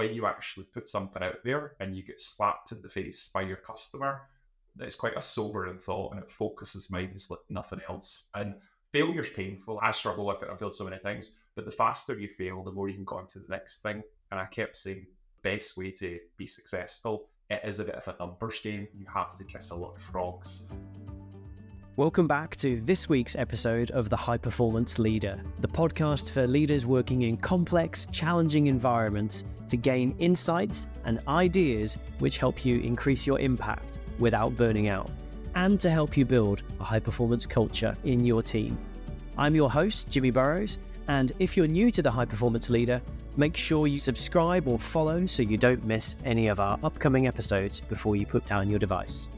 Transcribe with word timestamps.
when 0.00 0.14
you 0.14 0.24
actually 0.24 0.64
put 0.64 0.88
something 0.88 1.22
out 1.22 1.44
there 1.44 1.74
and 1.78 1.94
you 1.94 2.02
get 2.02 2.18
slapped 2.18 2.72
in 2.72 2.80
the 2.80 2.88
face 2.88 3.30
by 3.34 3.42
your 3.42 3.58
customer, 3.58 4.22
it's 4.78 4.96
quite 4.96 5.14
a 5.14 5.20
sobering 5.20 5.78
thought 5.78 6.14
and 6.14 6.22
it 6.22 6.30
focuses 6.30 6.90
minds 6.90 7.30
like 7.30 7.40
nothing 7.50 7.80
else. 7.86 8.30
And 8.34 8.54
failure's 8.94 9.28
painful. 9.28 9.78
I 9.82 9.90
struggle 9.90 10.24
with 10.24 10.42
it. 10.42 10.48
I've 10.50 10.58
failed 10.58 10.74
so 10.74 10.84
many 10.84 10.98
times. 11.00 11.36
But 11.54 11.66
the 11.66 11.70
faster 11.70 12.18
you 12.18 12.28
fail, 12.28 12.62
the 12.62 12.72
more 12.72 12.88
you 12.88 12.94
can 12.94 13.04
go 13.04 13.16
on 13.16 13.26
to 13.26 13.40
the 13.40 13.48
next 13.50 13.82
thing. 13.82 14.02
And 14.30 14.40
I 14.40 14.46
kept 14.46 14.78
saying, 14.78 15.06
best 15.42 15.76
way 15.76 15.90
to 15.90 16.18
be 16.38 16.46
successful, 16.46 17.28
it 17.50 17.60
is 17.62 17.78
a 17.78 17.84
bit 17.84 17.96
of 17.96 18.08
a 18.08 18.16
numbers 18.18 18.58
game. 18.60 18.88
You 18.96 19.04
have 19.12 19.36
to 19.36 19.44
kiss 19.44 19.70
a 19.70 19.76
lot 19.76 19.96
of 19.96 20.00
frogs. 20.00 20.72
Welcome 21.96 22.28
back 22.28 22.54
to 22.56 22.80
this 22.82 23.08
week's 23.08 23.34
episode 23.34 23.90
of 23.90 24.08
The 24.08 24.16
High 24.16 24.38
Performance 24.38 25.00
Leader, 25.00 25.42
the 25.58 25.66
podcast 25.66 26.30
for 26.30 26.46
leaders 26.46 26.86
working 26.86 27.22
in 27.22 27.36
complex, 27.36 28.06
challenging 28.12 28.68
environments 28.68 29.44
to 29.68 29.76
gain 29.76 30.14
insights 30.20 30.86
and 31.04 31.18
ideas 31.26 31.98
which 32.20 32.38
help 32.38 32.64
you 32.64 32.78
increase 32.78 33.26
your 33.26 33.40
impact 33.40 33.98
without 34.20 34.56
burning 34.56 34.86
out 34.86 35.10
and 35.56 35.80
to 35.80 35.90
help 35.90 36.16
you 36.16 36.24
build 36.24 36.62
a 36.78 36.84
high 36.84 37.00
performance 37.00 37.44
culture 37.44 37.96
in 38.04 38.24
your 38.24 38.40
team. 38.40 38.78
I'm 39.36 39.56
your 39.56 39.68
host, 39.68 40.08
Jimmy 40.08 40.30
Burrows, 40.30 40.78
and 41.08 41.32
if 41.40 41.56
you're 41.56 41.66
new 41.66 41.90
to 41.90 42.02
the 42.02 42.10
High 42.10 42.24
Performance 42.24 42.70
Leader, 42.70 43.02
make 43.36 43.56
sure 43.56 43.88
you 43.88 43.96
subscribe 43.96 44.68
or 44.68 44.78
follow 44.78 45.26
so 45.26 45.42
you 45.42 45.56
don't 45.56 45.84
miss 45.84 46.14
any 46.24 46.46
of 46.46 46.60
our 46.60 46.78
upcoming 46.84 47.26
episodes 47.26 47.80
before 47.80 48.14
you 48.14 48.26
put 48.26 48.46
down 48.46 48.70
your 48.70 48.78
device. 48.78 49.28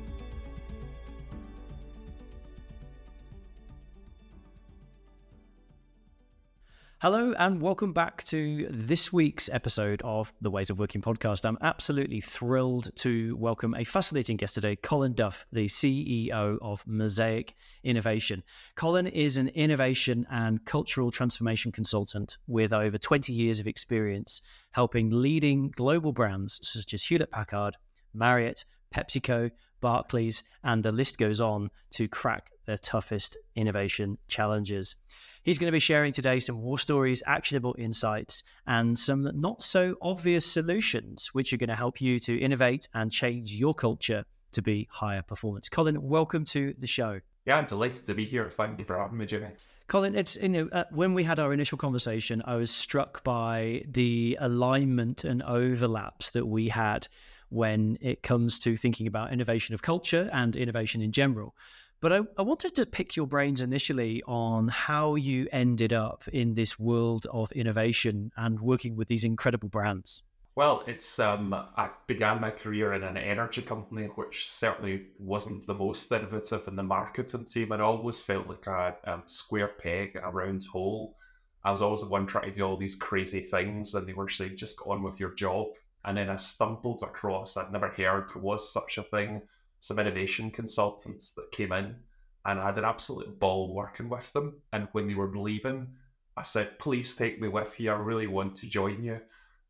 Hello, 7.03 7.35
and 7.37 7.61
welcome 7.61 7.93
back 7.93 8.23
to 8.23 8.69
this 8.71 9.13
week's 9.13 9.49
episode 9.49 10.01
of 10.05 10.33
the 10.41 10.53
Ways 10.53 10.71
of 10.71 10.79
Working 10.79 11.03
podcast. 11.03 11.45
I'm 11.45 11.59
absolutely 11.61 12.21
thrilled 12.21 12.95
to 12.99 13.35
welcome 13.39 13.75
a 13.75 13.83
fascinating 13.83 14.37
guest 14.37 14.55
today, 14.55 14.77
Colin 14.77 15.13
Duff, 15.13 15.45
the 15.51 15.67
CEO 15.67 16.59
of 16.63 16.87
Mosaic 16.87 17.57
Innovation. 17.83 18.45
Colin 18.77 19.09
is 19.09 19.37
an 19.37 19.49
innovation 19.49 20.29
and 20.31 20.65
cultural 20.65 21.11
transformation 21.11 21.73
consultant 21.73 22.39
with 22.47 22.73
over 22.73 22.99
20 22.99 23.33
years 23.33 23.59
of 23.59 23.67
experience 23.67 24.41
helping 24.71 25.11
leading 25.11 25.73
global 25.73 26.13
brands 26.13 26.61
such 26.63 26.95
as 26.95 27.03
Hewlett 27.03 27.33
Packard, 27.33 27.79
Marriott, 28.15 28.65
PepsiCo, 28.95 29.51
Barclays, 29.81 30.45
and 30.63 30.85
the 30.85 30.93
list 30.93 31.19
goes 31.19 31.41
on 31.41 31.71
to 31.95 32.07
crack 32.07 32.51
their 32.65 32.79
toughest 32.79 33.37
innovation 33.57 34.19
challenges. 34.29 34.95
He's 35.43 35.59
going 35.59 35.67
to 35.67 35.73
be 35.73 35.81
sharing 35.81 36.13
today 36.13 36.39
some 36.39 36.63
war 36.63 36.79
stories, 36.79 37.21
actionable 37.27 37.75
insights, 37.77 38.45
and 38.65 38.97
some 38.97 39.29
not 39.35 39.61
so 39.61 39.97
obvious 40.01 40.47
solutions, 40.47 41.31
which 41.33 41.53
are 41.53 41.57
going 41.57 41.69
to 41.69 41.75
help 41.75 42.01
you 42.01 42.21
to 42.21 42.39
innovate 42.39 42.87
and 42.95 43.11
change 43.11 43.53
your 43.53 43.75
culture 43.75 44.25
to 44.53 44.63
be 44.63 44.87
higher 44.89 45.21
performance. 45.23 45.69
Colin, 45.69 46.01
welcome 46.01 46.45
to 46.45 46.75
the 46.79 46.87
show. 46.87 47.21
Yeah, 47.45 47.59
I'm 47.59 47.67
delighted 47.67 48.07
to 48.07 48.15
be 48.15 48.25
here. 48.25 48.51
Thank 48.51 48.79
you 48.79 48.85
for 48.85 48.97
having 48.97 49.19
me, 49.19 49.27
Jimmy. 49.27 49.49
Colin, 49.89 50.15
it's 50.15 50.37
you 50.37 50.49
know 50.49 50.69
uh, 50.71 50.85
when 50.93 51.13
we 51.13 51.25
had 51.25 51.41
our 51.41 51.53
initial 51.53 51.77
conversation, 51.77 52.41
I 52.47 52.55
was 52.55 52.71
struck 52.71 53.25
by 53.25 53.83
the 53.91 54.39
alignment 54.41 55.25
and 55.25 55.43
overlaps 55.43 56.31
that 56.31 56.47
we 56.47 56.69
had 56.69 57.09
when 57.49 57.99
it 58.01 58.23
comes 58.23 58.61
to 58.61 58.77
thinking 58.77 59.09
about 59.09 59.33
innovation 59.33 59.75
of 59.75 59.83
culture 59.83 60.31
and 60.33 60.55
innovation 60.55 61.03
in 61.03 61.11
general. 61.11 61.57
But 62.03 62.13
I, 62.13 62.21
I, 62.37 62.43
wanted 62.43 62.75
to 62.75 62.85
pick 62.85 63.15
your 63.15 63.29
brains 63.29 63.61
initially 63.61 64.25
on 64.27 64.67
how 64.67 65.15
you 65.15 65.47
ended 65.53 65.93
up 65.93 66.25
in 66.33 66.55
this 66.55 66.77
world 66.77 67.29
of 67.31 67.53
innovation 67.53 68.33
and 68.37 68.61
working 68.61 68.97
with 68.97 69.07
these 69.07 69.23
incredible 69.23 69.69
brands. 69.69 70.25
Well, 70.57 70.83
it's 70.89 71.21
um, 71.21 71.55
I 71.55 71.91
began 72.09 72.41
my 72.41 72.51
career 72.51 72.93
in 72.95 73.05
an 73.05 73.17
energy 73.17 73.63
company, 73.63 74.07
which 74.17 74.49
certainly 74.51 75.07
wasn't 75.21 75.65
the 75.69 75.75
most 75.75 76.11
innovative 76.11 76.67
in 76.67 76.75
the 76.75 76.83
marketing 76.83 77.45
team. 77.45 77.71
It 77.71 77.81
always 77.81 78.21
felt 78.21 78.49
like 78.49 78.67
a 78.67 78.97
um, 79.07 79.23
square 79.27 79.69
peg, 79.69 80.17
in 80.17 80.25
a 80.25 80.31
round 80.31 80.67
hole. 80.67 81.17
I 81.63 81.71
was 81.71 81.83
always 81.83 82.01
the 82.01 82.09
one 82.09 82.27
trying 82.27 82.51
to 82.51 82.59
do 82.59 82.65
all 82.67 82.77
these 82.77 82.97
crazy 82.97 83.43
things, 83.43 83.95
and 83.95 84.09
they 84.09 84.13
were 84.13 84.29
saying, 84.29 84.57
"Just 84.57 84.81
go 84.81 84.91
on 84.91 85.05
with 85.05 85.21
your 85.21 85.35
job." 85.35 85.69
And 86.05 86.17
then 86.17 86.29
I 86.29 86.37
stumbled 86.37 87.05
across, 87.05 87.57
I'd 87.57 87.71
never 87.71 87.87
heard 87.87 88.29
there 88.35 88.43
was 88.43 88.73
such 88.73 88.99
a 88.99 89.05
thing, 89.05 89.43
some 89.83 89.99
innovation 89.99 90.49
consultants 90.49 91.33
that 91.33 91.51
came 91.51 91.73
in 91.73 91.97
and 92.45 92.61
I 92.61 92.67
had 92.67 92.79
an 92.79 92.85
absolute 92.85 93.41
ball 93.41 93.75
working 93.75 94.09
with 94.09 94.33
them. 94.33 94.55
And 94.73 94.87
when 94.93 95.09
they 95.09 95.15
were 95.15 95.37
leaving, 95.37 95.89
I 96.37 96.43
said, 96.43 96.79
please 96.79 97.17
take 97.17 97.41
me 97.41 97.49
with 97.49 97.81
you. 97.81 97.91
I 97.91 97.97
really 97.97 98.29
want 98.29 98.55
to 98.57 98.69
join 98.69 99.03
you. 99.03 99.21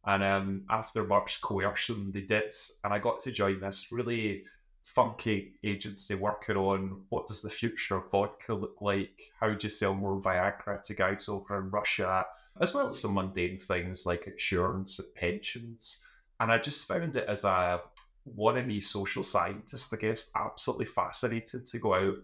And 0.04 0.22
um, 0.22 0.64
after 0.68 1.02
much 1.04 1.40
coercion, 1.40 2.12
they 2.12 2.20
did. 2.20 2.52
And 2.84 2.92
I 2.92 2.98
got 2.98 3.20
to 3.20 3.32
join 3.32 3.60
this 3.60 3.88
really 3.90 4.44
funky 4.82 5.54
agency 5.64 6.14
working 6.14 6.56
on 6.56 7.04
what 7.08 7.26
does 7.26 7.40
the 7.40 7.48
future 7.48 7.96
of 7.96 8.10
vodka 8.10 8.52
look 8.52 8.82
like? 8.82 9.32
How 9.40 9.48
do 9.48 9.66
you 9.66 9.70
sell 9.70 9.94
more 9.94 10.20
Viagra 10.20 10.82
to 10.82 10.94
guys 10.94 11.26
over 11.26 11.58
in 11.58 11.70
Russia? 11.70 12.26
As 12.60 12.74
well 12.74 12.88
as 12.88 13.00
some 13.00 13.14
mundane 13.14 13.56
things 13.56 14.04
like 14.04 14.26
insurance 14.26 14.98
and 14.98 15.08
pensions. 15.14 16.06
And 16.38 16.52
I 16.52 16.58
just 16.58 16.86
found 16.86 17.16
it 17.16 17.28
as 17.28 17.44
a 17.44 17.80
wannabe 18.28 18.82
social 18.82 19.24
scientists, 19.24 19.92
I 19.92 19.96
guess, 19.96 20.30
absolutely 20.36 20.86
fascinated 20.86 21.66
to 21.66 21.78
go 21.78 21.94
out, 21.94 22.16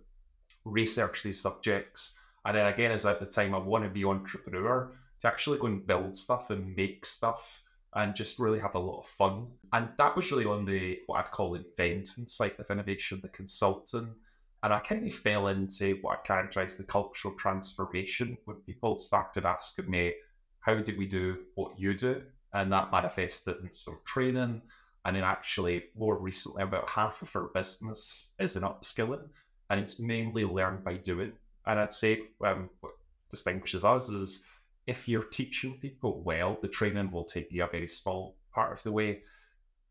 research 0.64 1.22
these 1.22 1.40
subjects. 1.40 2.18
And 2.44 2.56
then 2.56 2.66
again, 2.66 2.92
as 2.92 3.06
at 3.06 3.20
the 3.20 3.26
time, 3.26 3.54
I 3.54 3.58
want 3.58 3.84
to 3.84 3.90
be 3.90 4.04
entrepreneur 4.04 4.92
to 5.20 5.28
actually 5.28 5.58
go 5.58 5.66
and 5.66 5.86
build 5.86 6.16
stuff 6.16 6.50
and 6.50 6.74
make 6.76 7.04
stuff 7.04 7.62
and 7.94 8.14
just 8.14 8.38
really 8.38 8.60
have 8.60 8.74
a 8.74 8.78
lot 8.78 9.00
of 9.00 9.06
fun. 9.06 9.48
And 9.72 9.88
that 9.98 10.14
was 10.14 10.30
really 10.30 10.44
on 10.44 10.64
the 10.64 10.98
what 11.06 11.18
I'd 11.18 11.30
call 11.30 11.54
inventing 11.54 12.26
side 12.26 12.52
of 12.58 12.70
innovation, 12.70 13.20
the 13.22 13.28
consulting. 13.28 14.14
And 14.62 14.72
I 14.72 14.80
kind 14.80 15.06
of 15.06 15.14
fell 15.14 15.48
into 15.48 15.98
what 16.02 16.18
I 16.18 16.22
characterize 16.22 16.76
the 16.76 16.84
cultural 16.84 17.34
transformation 17.34 18.36
when 18.44 18.58
people 18.58 18.98
started 18.98 19.46
asking 19.46 19.90
me, 19.90 20.14
how 20.60 20.74
did 20.74 20.98
we 20.98 21.06
do 21.06 21.38
what 21.54 21.78
you 21.78 21.94
do? 21.94 22.22
And 22.52 22.72
that 22.72 22.90
manifested 22.90 23.56
in 23.62 23.72
some 23.72 23.98
training 24.04 24.62
and 25.04 25.16
then 25.16 25.24
actually, 25.24 25.84
more 25.96 26.18
recently, 26.18 26.62
about 26.62 26.88
half 26.88 27.22
of 27.22 27.34
our 27.34 27.48
business 27.48 28.34
is 28.38 28.56
in 28.56 28.62
upskilling, 28.62 29.28
and 29.70 29.80
it's 29.80 30.00
mainly 30.00 30.44
learned 30.44 30.84
by 30.84 30.94
doing. 30.94 31.32
And 31.66 31.78
I'd 31.78 31.92
say 31.92 32.22
um, 32.44 32.70
what 32.80 32.92
distinguishes 33.30 33.84
us 33.84 34.08
is 34.08 34.46
if 34.86 35.08
you're 35.08 35.22
teaching 35.22 35.78
people 35.78 36.22
well, 36.22 36.58
the 36.60 36.68
training 36.68 37.10
will 37.10 37.24
take 37.24 37.52
you 37.52 37.64
a 37.64 37.68
very 37.68 37.88
small 37.88 38.36
part 38.52 38.72
of 38.72 38.82
the 38.82 38.92
way. 38.92 39.20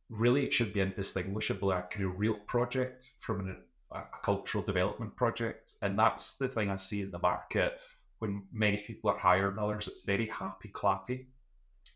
Really, 0.10 0.46
it 0.46 0.54
should 0.54 0.74
be 0.74 0.82
indistinguishable 0.82 1.72
a 1.72 1.84
kind 1.84 2.06
of 2.06 2.20
real 2.20 2.34
project 2.34 3.14
from 3.20 3.42
an, 3.42 3.58
a 3.92 4.02
cultural 4.24 4.64
development 4.64 5.16
project. 5.16 5.74
And 5.82 5.98
that's 5.98 6.38
the 6.38 6.48
thing 6.48 6.70
I 6.70 6.78
see 6.78 7.02
in 7.02 7.12
the 7.12 7.20
market 7.20 7.80
when 8.20 8.44
many 8.52 8.78
people 8.78 9.12
are 9.12 9.18
hiring 9.18 9.60
others. 9.60 9.88
It's 9.88 10.06
very 10.06 10.28
happy 10.28 10.70
clappy 10.70 11.28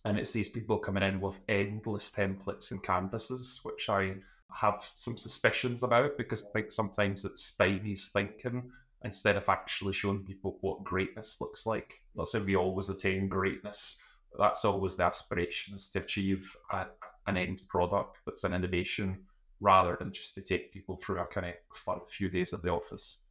and 0.05 0.17
it's 0.17 0.31
these 0.31 0.49
people 0.49 0.77
coming 0.77 1.03
in 1.03 1.21
with 1.21 1.39
endless 1.47 2.11
templates 2.11 2.71
and 2.71 2.81
canvases, 2.81 3.59
which 3.63 3.89
I 3.89 4.15
have 4.53 4.87
some 4.95 5.17
suspicions 5.17 5.83
about 5.83 6.17
because 6.17 6.45
I 6.45 6.49
think 6.51 6.71
sometimes 6.71 7.23
it 7.23 7.35
stymies 7.35 8.11
thinking 8.11 8.71
instead 9.03 9.37
of 9.37 9.47
actually 9.49 9.93
showing 9.93 10.23
people 10.23 10.57
what 10.61 10.83
greatness 10.83 11.39
looks 11.39 11.65
like. 11.65 12.01
Not 12.15 12.27
saying 12.27 12.45
we 12.45 12.55
always 12.55 12.89
attain 12.89 13.29
greatness, 13.29 14.03
that's 14.37 14.65
always 14.65 14.95
the 14.95 15.03
aspiration 15.03 15.75
is 15.75 15.89
to 15.89 15.99
achieve 15.99 16.55
a, 16.71 16.87
an 17.27 17.37
end 17.37 17.61
product 17.67 18.17
that's 18.25 18.43
an 18.43 18.53
innovation 18.53 19.19
rather 19.59 19.95
than 19.99 20.11
just 20.11 20.35
to 20.35 20.41
take 20.41 20.73
people 20.73 20.97
through 20.97 21.19
a 21.19 21.25
kind 21.25 21.47
of 21.47 21.53
fun 21.75 21.99
few 22.07 22.29
days 22.29 22.53
at 22.53 22.61
the 22.63 22.69
office. 22.69 23.27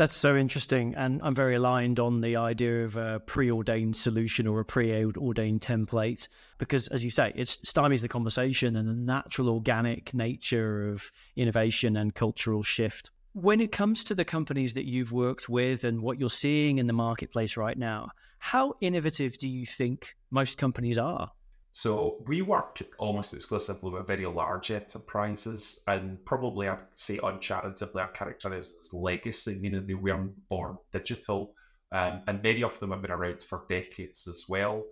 That's 0.00 0.16
so 0.16 0.34
interesting. 0.34 0.94
And 0.94 1.20
I'm 1.22 1.34
very 1.34 1.56
aligned 1.56 2.00
on 2.00 2.22
the 2.22 2.36
idea 2.36 2.86
of 2.86 2.96
a 2.96 3.20
preordained 3.20 3.94
solution 3.94 4.46
or 4.46 4.60
a 4.60 4.64
preordained 4.64 5.60
template, 5.60 6.26
because 6.56 6.88
as 6.88 7.04
you 7.04 7.10
say, 7.10 7.34
it 7.36 7.48
stymies 7.48 8.00
the 8.00 8.08
conversation 8.08 8.76
and 8.76 8.88
the 8.88 8.94
natural 8.94 9.50
organic 9.50 10.14
nature 10.14 10.88
of 10.88 11.12
innovation 11.36 11.98
and 11.98 12.14
cultural 12.14 12.62
shift. 12.62 13.10
When 13.34 13.60
it 13.60 13.72
comes 13.72 14.02
to 14.04 14.14
the 14.14 14.24
companies 14.24 14.72
that 14.72 14.86
you've 14.86 15.12
worked 15.12 15.50
with 15.50 15.84
and 15.84 16.00
what 16.00 16.18
you're 16.18 16.30
seeing 16.30 16.78
in 16.78 16.86
the 16.86 16.94
marketplace 16.94 17.58
right 17.58 17.76
now, 17.76 18.08
how 18.38 18.76
innovative 18.80 19.36
do 19.36 19.50
you 19.50 19.66
think 19.66 20.16
most 20.30 20.56
companies 20.56 20.96
are? 20.96 21.30
So 21.72 22.22
we 22.26 22.42
work 22.42 22.80
almost 22.98 23.32
exclusively 23.32 23.92
with 23.92 24.06
very 24.06 24.26
large 24.26 24.70
enterprises, 24.72 25.84
and 25.86 26.24
probably 26.24 26.68
I'd 26.68 26.78
say 26.94 27.18
uncharitably, 27.22 28.02
our 28.02 28.08
characterize 28.08 28.74
as 28.82 28.92
legacy, 28.92 29.58
meaning 29.60 29.86
they 29.86 29.94
weren't 29.94 30.48
born 30.48 30.78
digital, 30.92 31.54
um, 31.92 32.22
and 32.26 32.42
many 32.42 32.64
of 32.64 32.78
them 32.80 32.90
have 32.90 33.02
been 33.02 33.12
around 33.12 33.42
for 33.42 33.64
decades 33.68 34.26
as 34.26 34.46
well. 34.48 34.84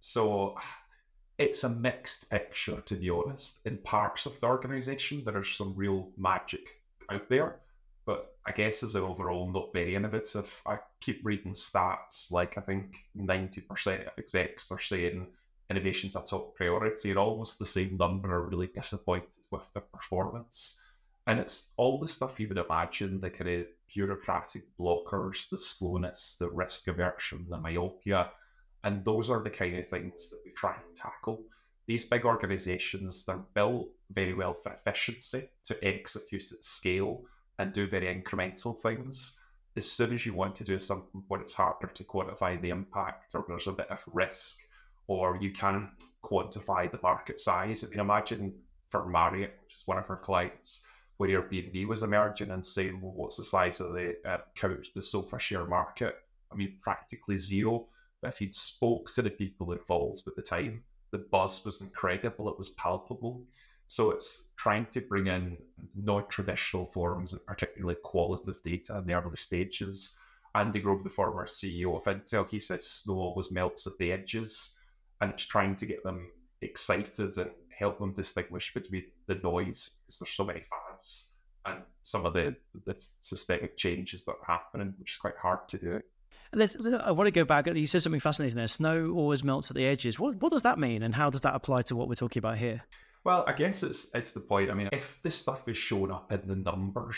So 0.00 0.56
it's 1.38 1.64
a 1.64 1.68
mixed 1.68 2.30
picture, 2.30 2.80
to 2.80 2.94
be 2.94 3.10
honest. 3.10 3.66
In 3.66 3.76
parts 3.78 4.24
of 4.26 4.40
the 4.40 4.46
organisation, 4.46 5.24
there 5.24 5.38
is 5.38 5.48
some 5.48 5.74
real 5.76 6.10
magic 6.16 6.66
out 7.10 7.28
there, 7.28 7.60
but 8.06 8.36
I 8.46 8.52
guess 8.52 8.82
as 8.82 8.94
an 8.94 9.02
overall, 9.02 9.50
not 9.50 9.72
very 9.74 9.94
innovative. 9.94 10.62
I 10.64 10.78
keep 11.00 11.20
reading 11.24 11.52
stats 11.52 12.32
like 12.32 12.56
I 12.56 12.62
think 12.62 12.96
ninety 13.14 13.60
percent 13.60 14.06
of 14.06 14.12
execs 14.18 14.72
are 14.72 14.80
saying 14.80 15.26
innovation's 15.72 16.16
a 16.16 16.20
top 16.20 16.54
priority, 16.54 17.10
and 17.10 17.18
almost 17.18 17.58
the 17.58 17.66
same 17.66 17.96
number 17.96 18.32
are 18.32 18.48
really 18.48 18.68
disappointed 18.68 19.30
with 19.50 19.72
the 19.72 19.80
performance. 19.80 20.80
And 21.26 21.40
it's 21.40 21.72
all 21.76 21.98
the 21.98 22.08
stuff 22.08 22.38
you 22.38 22.48
would 22.48 22.58
imagine 22.58 23.20
the 23.20 23.30
kind 23.30 23.50
of 23.50 23.66
bureaucratic 23.92 24.64
blockers, 24.78 25.48
the 25.48 25.58
slowness, 25.58 26.36
the 26.38 26.50
risk 26.50 26.88
aversion, 26.88 27.46
the 27.48 27.58
myopia. 27.58 28.30
And 28.84 29.04
those 29.04 29.30
are 29.30 29.42
the 29.42 29.50
kind 29.50 29.76
of 29.78 29.86
things 29.86 30.30
that 30.30 30.40
we 30.44 30.52
try 30.52 30.74
and 30.74 30.96
tackle. 30.96 31.44
These 31.86 32.06
big 32.06 32.24
organizations, 32.24 33.24
they're 33.24 33.44
built 33.54 33.88
very 34.10 34.34
well 34.34 34.54
for 34.54 34.72
efficiency 34.72 35.48
to 35.64 35.84
execute 35.86 36.52
at 36.52 36.64
scale 36.64 37.22
and 37.58 37.72
do 37.72 37.86
very 37.86 38.06
incremental 38.06 38.78
things. 38.78 39.40
As 39.76 39.90
soon 39.90 40.14
as 40.14 40.26
you 40.26 40.34
want 40.34 40.54
to 40.56 40.64
do 40.64 40.78
something 40.78 41.22
where 41.28 41.40
it's 41.40 41.54
harder 41.54 41.86
to 41.86 42.04
quantify 42.04 42.60
the 42.60 42.70
impact 42.70 43.34
or 43.34 43.44
there's 43.48 43.68
a 43.68 43.72
bit 43.72 43.90
of 43.90 44.04
risk 44.12 44.60
or 45.06 45.38
you 45.40 45.50
can 45.50 45.90
quantify 46.24 46.90
the 46.90 47.00
market 47.02 47.40
size. 47.40 47.84
I 47.84 47.88
mean, 47.90 48.00
imagine 48.00 48.54
for 48.88 49.06
Marriott, 49.06 49.58
which 49.64 49.74
is 49.74 49.82
one 49.86 49.98
of 49.98 50.08
our 50.08 50.16
clients, 50.16 50.86
where 51.16 51.42
Airbnb 51.42 51.86
was 51.86 52.02
emerging 52.02 52.50
and 52.50 52.64
saying, 52.64 53.00
well, 53.00 53.12
what's 53.12 53.36
the 53.36 53.44
size 53.44 53.80
of 53.80 53.92
the 53.92 54.16
uh, 54.24 54.38
couch, 54.54 54.90
the 54.94 55.02
sofa 55.02 55.38
share 55.38 55.66
market? 55.66 56.16
I 56.50 56.56
mean, 56.56 56.76
practically 56.80 57.36
zero. 57.36 57.86
But 58.20 58.28
if 58.28 58.40
you'd 58.40 58.54
spoke 58.54 59.10
to 59.12 59.22
the 59.22 59.30
people 59.30 59.72
involved 59.72 60.26
at 60.26 60.36
the 60.36 60.42
time, 60.42 60.84
the 61.10 61.18
buzz 61.18 61.64
was 61.64 61.80
incredible. 61.80 62.48
It 62.48 62.58
was 62.58 62.70
palpable. 62.70 63.44
So 63.88 64.10
it's 64.10 64.52
trying 64.56 64.86
to 64.86 65.00
bring 65.02 65.26
in 65.26 65.58
non-traditional 65.94 66.86
forms 66.86 67.32
of 67.32 67.44
particularly 67.46 67.96
qualitative 68.02 68.62
data 68.62 68.98
in 68.98 69.06
the 69.06 69.12
early 69.12 69.36
stages. 69.36 70.18
Andy 70.54 70.80
Grove, 70.80 71.04
the 71.04 71.10
former 71.10 71.46
CEO 71.46 71.96
of 71.96 72.04
Intel, 72.04 72.48
he 72.48 72.58
says 72.58 72.86
snow 72.86 73.18
always 73.18 73.52
melts 73.52 73.86
at 73.86 73.94
the 73.98 74.12
edges, 74.12 74.80
and 75.22 75.32
it's 75.32 75.46
trying 75.46 75.76
to 75.76 75.86
get 75.86 76.02
them 76.02 76.30
excited 76.60 77.36
and 77.38 77.50
help 77.78 77.98
them 77.98 78.12
distinguish 78.12 78.74
between 78.74 79.04
the 79.28 79.36
noise 79.36 80.00
because 80.04 80.18
there's 80.18 80.30
so 80.30 80.44
many 80.44 80.60
fads 80.60 81.38
and 81.64 81.80
some 82.02 82.26
of 82.26 82.34
the, 82.34 82.56
the 82.84 82.94
systemic 82.98 83.76
changes 83.76 84.24
that 84.24 84.32
are 84.32 84.58
happening, 84.58 84.92
which 84.98 85.12
is 85.12 85.18
quite 85.18 85.36
hard 85.40 85.68
to 85.68 85.78
do. 85.78 86.00
Let's, 86.52 86.76
I 86.76 87.12
want 87.12 87.28
to 87.28 87.30
go 87.30 87.44
back. 87.44 87.66
You 87.66 87.86
said 87.86 88.02
something 88.02 88.20
fascinating 88.20 88.56
there. 88.56 88.66
Snow 88.66 89.12
always 89.12 89.42
melts 89.42 89.70
at 89.70 89.76
the 89.76 89.86
edges. 89.86 90.18
What, 90.18 90.34
what 90.42 90.50
does 90.50 90.64
that 90.64 90.78
mean, 90.78 91.02
and 91.02 91.14
how 91.14 91.30
does 91.30 91.40
that 91.42 91.54
apply 91.54 91.82
to 91.82 91.96
what 91.96 92.08
we're 92.08 92.14
talking 92.14 92.40
about 92.40 92.58
here? 92.58 92.82
Well, 93.24 93.44
I 93.46 93.52
guess 93.52 93.82
it's 93.82 94.12
it's 94.14 94.32
the 94.32 94.40
point. 94.40 94.70
I 94.70 94.74
mean, 94.74 94.88
if 94.92 95.20
this 95.22 95.36
stuff 95.36 95.66
is 95.68 95.76
shown 95.76 96.10
up 96.10 96.30
in 96.32 96.46
the 96.46 96.56
numbers, 96.56 97.16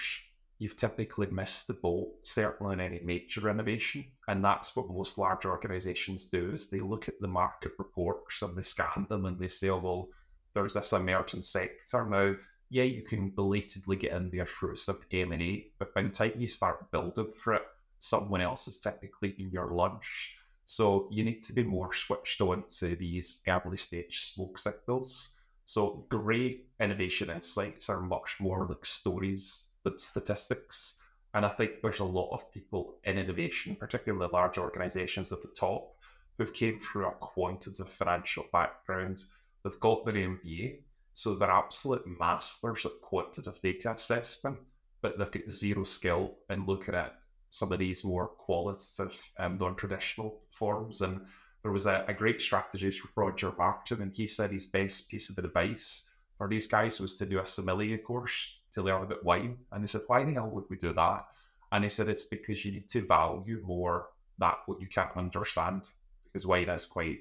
you've 0.58 0.76
typically 0.76 1.26
missed 1.30 1.66
the 1.66 1.74
boat, 1.74 2.12
certainly 2.22 2.74
in 2.74 2.80
any 2.80 3.00
major 3.02 3.48
innovation. 3.48 4.04
And 4.28 4.44
that's 4.44 4.76
what 4.76 4.88
most 4.88 5.18
large 5.18 5.44
organizations 5.44 6.26
do 6.26 6.52
is 6.52 6.70
they 6.70 6.80
look 6.80 7.08
at 7.08 7.20
the 7.20 7.28
market 7.28 7.72
reports 7.78 8.42
and 8.42 8.56
they 8.56 8.62
scan 8.62 9.06
them 9.08 9.26
and 9.26 9.38
they 9.38 9.48
say, 9.48 9.68
oh, 9.70 9.78
well, 9.78 10.08
there's 10.54 10.74
this 10.74 10.92
emerging 10.92 11.42
sector 11.42 12.06
now. 12.06 12.36
Yeah, 12.70 12.84
you 12.84 13.02
can 13.02 13.30
belatedly 13.30 13.96
get 13.96 14.12
in 14.12 14.30
there 14.30 14.46
through 14.46 14.76
some 14.76 14.98
M&A, 15.10 15.66
but 15.78 15.94
by 15.94 16.02
the 16.02 16.08
time 16.08 16.32
you 16.38 16.48
start 16.48 16.90
building 16.90 17.32
for 17.32 17.54
it, 17.54 17.62
someone 17.98 18.40
else 18.40 18.68
is 18.68 18.80
typically 18.80 19.34
in 19.38 19.50
your 19.50 19.72
lunch. 19.72 20.36
So 20.66 21.08
you 21.10 21.24
need 21.24 21.42
to 21.44 21.52
be 21.52 21.62
more 21.62 21.92
switched 21.92 22.40
on 22.40 22.64
to 22.78 22.96
these 22.96 23.42
early 23.46 23.76
stage 23.76 24.32
smoke 24.32 24.58
signals. 24.58 25.40
So 25.66 26.06
great 26.08 26.68
innovation 26.80 27.30
insights 27.30 27.90
are 27.90 28.00
much 28.00 28.36
more 28.40 28.66
like 28.66 28.84
stories 28.84 29.73
than 29.84 29.98
statistics. 29.98 31.06
And 31.32 31.46
I 31.46 31.48
think 31.48 31.82
there's 31.82 32.00
a 32.00 32.04
lot 32.04 32.30
of 32.32 32.52
people 32.52 32.96
in 33.04 33.18
innovation, 33.18 33.76
particularly 33.76 34.28
large 34.32 34.58
organizations 34.58 35.32
at 35.32 35.42
the 35.42 35.48
top, 35.48 35.94
who've 36.36 36.52
came 36.52 36.78
through 36.78 37.06
a 37.06 37.12
quantitative 37.12 37.88
financial 37.88 38.46
background 38.52 39.20
They've 39.64 39.80
got 39.80 40.04
their 40.04 40.14
MBA, 40.14 40.80
so 41.14 41.34
they're 41.34 41.50
absolute 41.50 42.04
masters 42.20 42.84
at 42.84 43.00
quantitative 43.00 43.60
data 43.62 43.92
assessment, 43.92 44.58
but 45.00 45.18
they've 45.18 45.30
got 45.30 45.50
zero 45.50 45.84
skill 45.84 46.36
in 46.50 46.66
looking 46.66 46.94
at 46.94 47.18
some 47.50 47.72
of 47.72 47.78
these 47.78 48.04
more 48.04 48.28
qualitative, 48.28 49.30
um, 49.38 49.56
non-traditional 49.56 50.42
forms. 50.50 51.00
And 51.00 51.22
there 51.62 51.72
was 51.72 51.86
a, 51.86 52.04
a 52.08 52.12
great 52.12 52.42
strategist, 52.42 53.00
Roger 53.16 53.52
Martin, 53.56 54.02
and 54.02 54.14
he 54.14 54.26
said 54.26 54.50
his 54.50 54.66
best 54.66 55.08
piece 55.08 55.30
of 55.30 55.38
advice 55.38 56.14
for 56.36 56.46
these 56.46 56.66
guys 56.66 57.00
was 57.00 57.16
to 57.16 57.26
do 57.26 57.38
a 57.38 57.46
sommelier 57.46 57.98
course 57.98 58.58
to 58.74 58.82
learn 58.82 59.02
about 59.02 59.24
wine. 59.24 59.58
And 59.72 59.82
he 59.82 59.86
said, 59.86 60.02
why 60.06 60.24
the 60.24 60.34
hell 60.34 60.50
would 60.50 60.64
we 60.68 60.76
do 60.76 60.92
that? 60.92 61.26
And 61.72 61.82
he 61.82 61.90
said, 61.90 62.08
it's 62.08 62.26
because 62.26 62.64
you 62.64 62.72
need 62.72 62.88
to 62.90 63.06
value 63.06 63.62
more 63.64 64.08
that 64.38 64.58
what 64.66 64.80
you 64.80 64.86
can't 64.86 65.16
understand, 65.16 65.88
because 66.24 66.46
wine 66.46 66.68
is 66.68 66.86
quite 66.86 67.20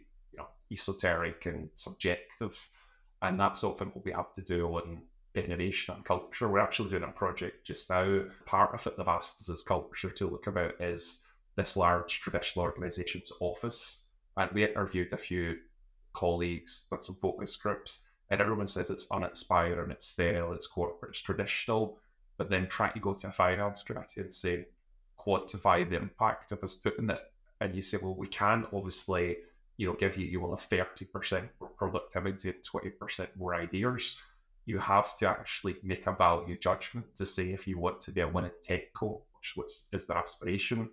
esoteric 0.72 1.46
and 1.46 1.70
subjective. 1.76 2.70
And 3.22 3.40
that's 3.40 3.64
often 3.64 3.90
what 3.90 4.04
we 4.04 4.12
have 4.12 4.34
to 4.34 4.42
do 4.42 4.68
on 4.68 5.02
innovation 5.36 5.96
and 5.96 6.04
culture. 6.04 6.48
We're 6.48 6.60
actually 6.60 6.90
doing 6.90 7.04
a 7.04 7.08
project 7.08 7.66
just 7.66 7.90
now. 7.90 8.24
Part 8.46 8.74
of 8.74 8.86
it, 8.86 8.98
the 8.98 9.04
Vastas' 9.04 9.66
culture 9.66 10.10
to 10.10 10.28
look 10.28 10.48
about 10.48 10.82
is 10.82 11.26
this 11.56 11.78
large 11.78 12.20
traditional 12.22 12.66
organization's 12.66 13.32
office. 13.40 14.12
And 14.38 14.52
we 14.52 14.66
interviewed 14.66 15.14
a 15.14 15.18
few 15.18 15.58
colleagues, 16.14 16.88
done 16.90 17.04
some 17.04 17.16
focus 17.16 17.56
groups, 17.56 18.08
and 18.30 18.42
everyone 18.42 18.68
says 18.68 18.90
it's 18.90 19.08
uninspiring, 19.12 19.92
it's 19.92 20.08
stale, 20.08 20.54
it's 20.54 20.68
corporate, 20.68 21.12
it's 21.12 21.22
traditional. 21.22 22.00
But 22.38 22.50
then 22.50 22.68
try 22.68 22.90
to 22.90 23.00
go 23.00 23.14
to 23.14 23.28
a 23.28 23.32
finance 23.32 23.84
committee 23.84 24.22
and 24.22 24.34
say, 24.34 24.66
quantify 25.18 25.88
the 25.88 25.98
impact 25.98 26.52
of 26.52 26.64
us 26.64 26.76
putting 26.76 27.10
it. 27.10 27.22
And 27.62 27.76
you 27.76 27.82
say, 27.82 28.00
well, 28.02 28.16
we 28.16 28.28
can 28.28 28.66
obviously 28.74 29.38
you 29.78 29.88
know, 29.88 29.94
give 29.94 30.18
you 30.18 30.26
you 30.26 30.40
will 30.40 30.60
percent 31.12 31.50
more 31.60 31.70
productivity 31.70 32.50
and 32.50 32.64
twenty 32.64 32.90
percent 32.90 33.30
more 33.38 33.56
ideas. 33.56 34.22
You 34.66 34.80
have 34.80 35.18
to 35.18 35.28
actually 35.28 35.76
make 35.84 36.08
a 36.08 36.14
value 36.14 36.58
judgment 36.58 37.16
to 37.16 37.26
say 37.26 37.52
if 37.52 37.68
you 37.68 37.78
want 37.78 38.00
to 38.02 38.12
be 38.12 38.22
a 38.22 38.28
winning 38.28 38.52
tech 38.62 38.94
coach, 38.94 39.54
which, 39.56 39.72
is 39.92 40.06
their 40.06 40.18
aspiration, 40.18 40.90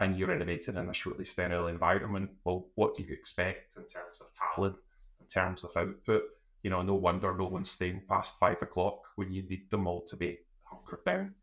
and 0.00 0.18
you're 0.18 0.34
innovating 0.34 0.76
in 0.76 0.86
this 0.86 1.06
really 1.06 1.24
sterile 1.24 1.68
environment. 1.68 2.30
Well, 2.44 2.66
what 2.74 2.94
do 2.94 3.02
you 3.02 3.14
expect 3.14 3.76
in 3.76 3.84
terms 3.84 4.20
of 4.20 4.26
talent, 4.54 4.76
in 5.20 5.26
terms 5.26 5.64
of 5.64 5.74
output? 5.76 6.22
You 6.64 6.70
know, 6.70 6.82
no 6.82 6.94
wonder 6.94 7.32
no 7.36 7.46
one's 7.46 7.70
staying 7.70 8.02
past 8.08 8.40
five 8.40 8.60
o'clock 8.62 9.02
when 9.14 9.30
you 9.30 9.42
need 9.48 9.70
them 9.70 9.86
all 9.86 10.02
to 10.06 10.16
be 10.16 10.38
hunkered 10.64 11.04
down. 11.04 11.34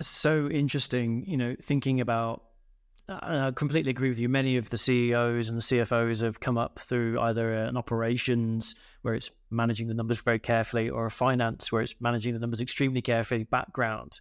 So 0.00 0.48
interesting, 0.48 1.24
you 1.26 1.36
know, 1.36 1.56
thinking 1.60 2.00
about 2.00 2.44
I 3.10 3.50
completely 3.56 3.90
agree 3.90 4.08
with 4.08 4.20
you. 4.20 4.28
Many 4.28 4.56
of 4.56 4.70
the 4.70 4.78
CEOs 4.78 5.48
and 5.48 5.58
the 5.58 5.62
CFOs 5.62 6.22
have 6.22 6.38
come 6.38 6.56
up 6.56 6.78
through 6.78 7.18
either 7.20 7.52
an 7.52 7.76
operations 7.76 8.76
where 9.02 9.14
it's 9.14 9.32
managing 9.50 9.88
the 9.88 9.94
numbers 9.94 10.20
very 10.20 10.38
carefully 10.38 10.88
or 10.88 11.06
a 11.06 11.10
finance 11.10 11.72
where 11.72 11.82
it's 11.82 11.96
managing 12.00 12.34
the 12.34 12.38
numbers 12.38 12.60
extremely 12.60 13.02
carefully 13.02 13.42
background. 13.44 14.20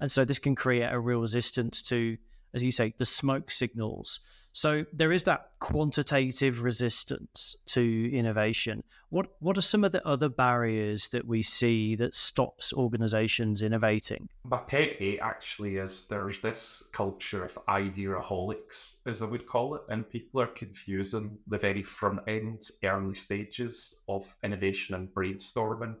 And 0.00 0.10
so 0.10 0.24
this 0.24 0.40
can 0.40 0.56
create 0.56 0.90
a 0.90 0.98
real 0.98 1.20
resistance 1.20 1.80
to, 1.82 2.16
as 2.52 2.64
you 2.64 2.72
say, 2.72 2.92
the 2.98 3.04
smoke 3.04 3.52
signals 3.52 4.18
so 4.56 4.86
there 4.92 5.10
is 5.10 5.24
that 5.24 5.50
quantitative 5.58 6.62
resistance 6.62 7.56
to 7.66 8.10
innovation. 8.14 8.84
What 9.10 9.26
what 9.40 9.58
are 9.58 9.62
some 9.62 9.82
of 9.82 9.90
the 9.90 10.06
other 10.06 10.28
barriers 10.28 11.08
that 11.08 11.26
we 11.26 11.42
see 11.42 11.96
that 11.96 12.14
stops 12.14 12.72
organizations 12.72 13.62
innovating? 13.62 14.28
My 14.44 14.58
pet 14.58 14.96
hate 15.00 15.18
actually 15.18 15.78
is 15.78 16.06
there's 16.06 16.40
this 16.40 16.88
culture 16.92 17.44
of 17.44 17.58
ideaholics, 17.66 19.00
as 19.06 19.22
I 19.22 19.26
would 19.26 19.44
call 19.44 19.74
it, 19.74 19.82
and 19.88 20.08
people 20.08 20.40
are 20.40 20.46
confusing 20.46 21.36
the 21.48 21.58
very 21.58 21.82
front 21.82 22.20
end, 22.28 22.68
early 22.84 23.14
stages 23.14 24.04
of 24.08 24.36
innovation 24.44 24.94
and 24.94 25.12
brainstorming 25.12 25.96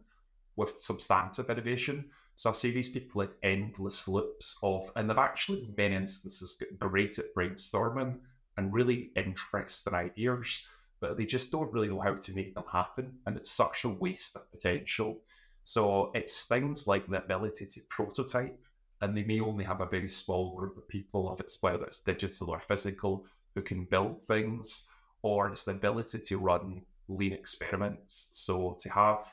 with 0.54 0.80
substantive 0.80 1.50
innovation. 1.50 2.04
So 2.36 2.50
I 2.50 2.52
see 2.52 2.70
these 2.70 2.88
people 2.88 3.22
in 3.22 3.30
endless 3.42 4.06
loops 4.06 4.60
of, 4.62 4.92
and 4.94 5.10
they've 5.10 5.18
actually 5.18 5.64
in 5.64 5.74
many 5.76 5.96
instances 5.96 6.56
got 6.56 6.78
great 6.78 7.18
at 7.18 7.34
brainstorming 7.34 8.18
and 8.56 8.72
really 8.72 9.10
interesting 9.16 9.94
ideas, 9.94 10.66
but 11.00 11.16
they 11.16 11.26
just 11.26 11.52
don't 11.52 11.72
really 11.72 11.88
know 11.88 12.00
how 12.00 12.14
to 12.14 12.34
make 12.34 12.54
them 12.54 12.64
happen. 12.70 13.18
And 13.26 13.36
it's 13.36 13.50
such 13.50 13.84
a 13.84 13.88
waste 13.88 14.36
of 14.36 14.50
potential. 14.50 15.18
So 15.64 16.10
it's 16.14 16.46
things 16.46 16.86
like 16.86 17.06
the 17.06 17.22
ability 17.22 17.66
to 17.66 17.80
prototype, 17.88 18.58
and 19.00 19.16
they 19.16 19.24
may 19.24 19.40
only 19.40 19.64
have 19.64 19.80
a 19.80 19.86
very 19.86 20.08
small 20.08 20.54
group 20.54 20.76
of 20.76 20.88
people, 20.88 21.32
if 21.32 21.40
it's 21.40 21.62
whether 21.62 21.84
it's 21.84 22.00
digital 22.00 22.50
or 22.50 22.60
physical, 22.60 23.26
who 23.54 23.62
can 23.62 23.84
build 23.84 24.22
things, 24.22 24.90
or 25.22 25.48
it's 25.48 25.64
the 25.64 25.72
ability 25.72 26.18
to 26.18 26.38
run 26.38 26.82
lean 27.08 27.32
experiments. 27.32 28.30
So 28.32 28.76
to 28.80 28.90
have 28.90 29.26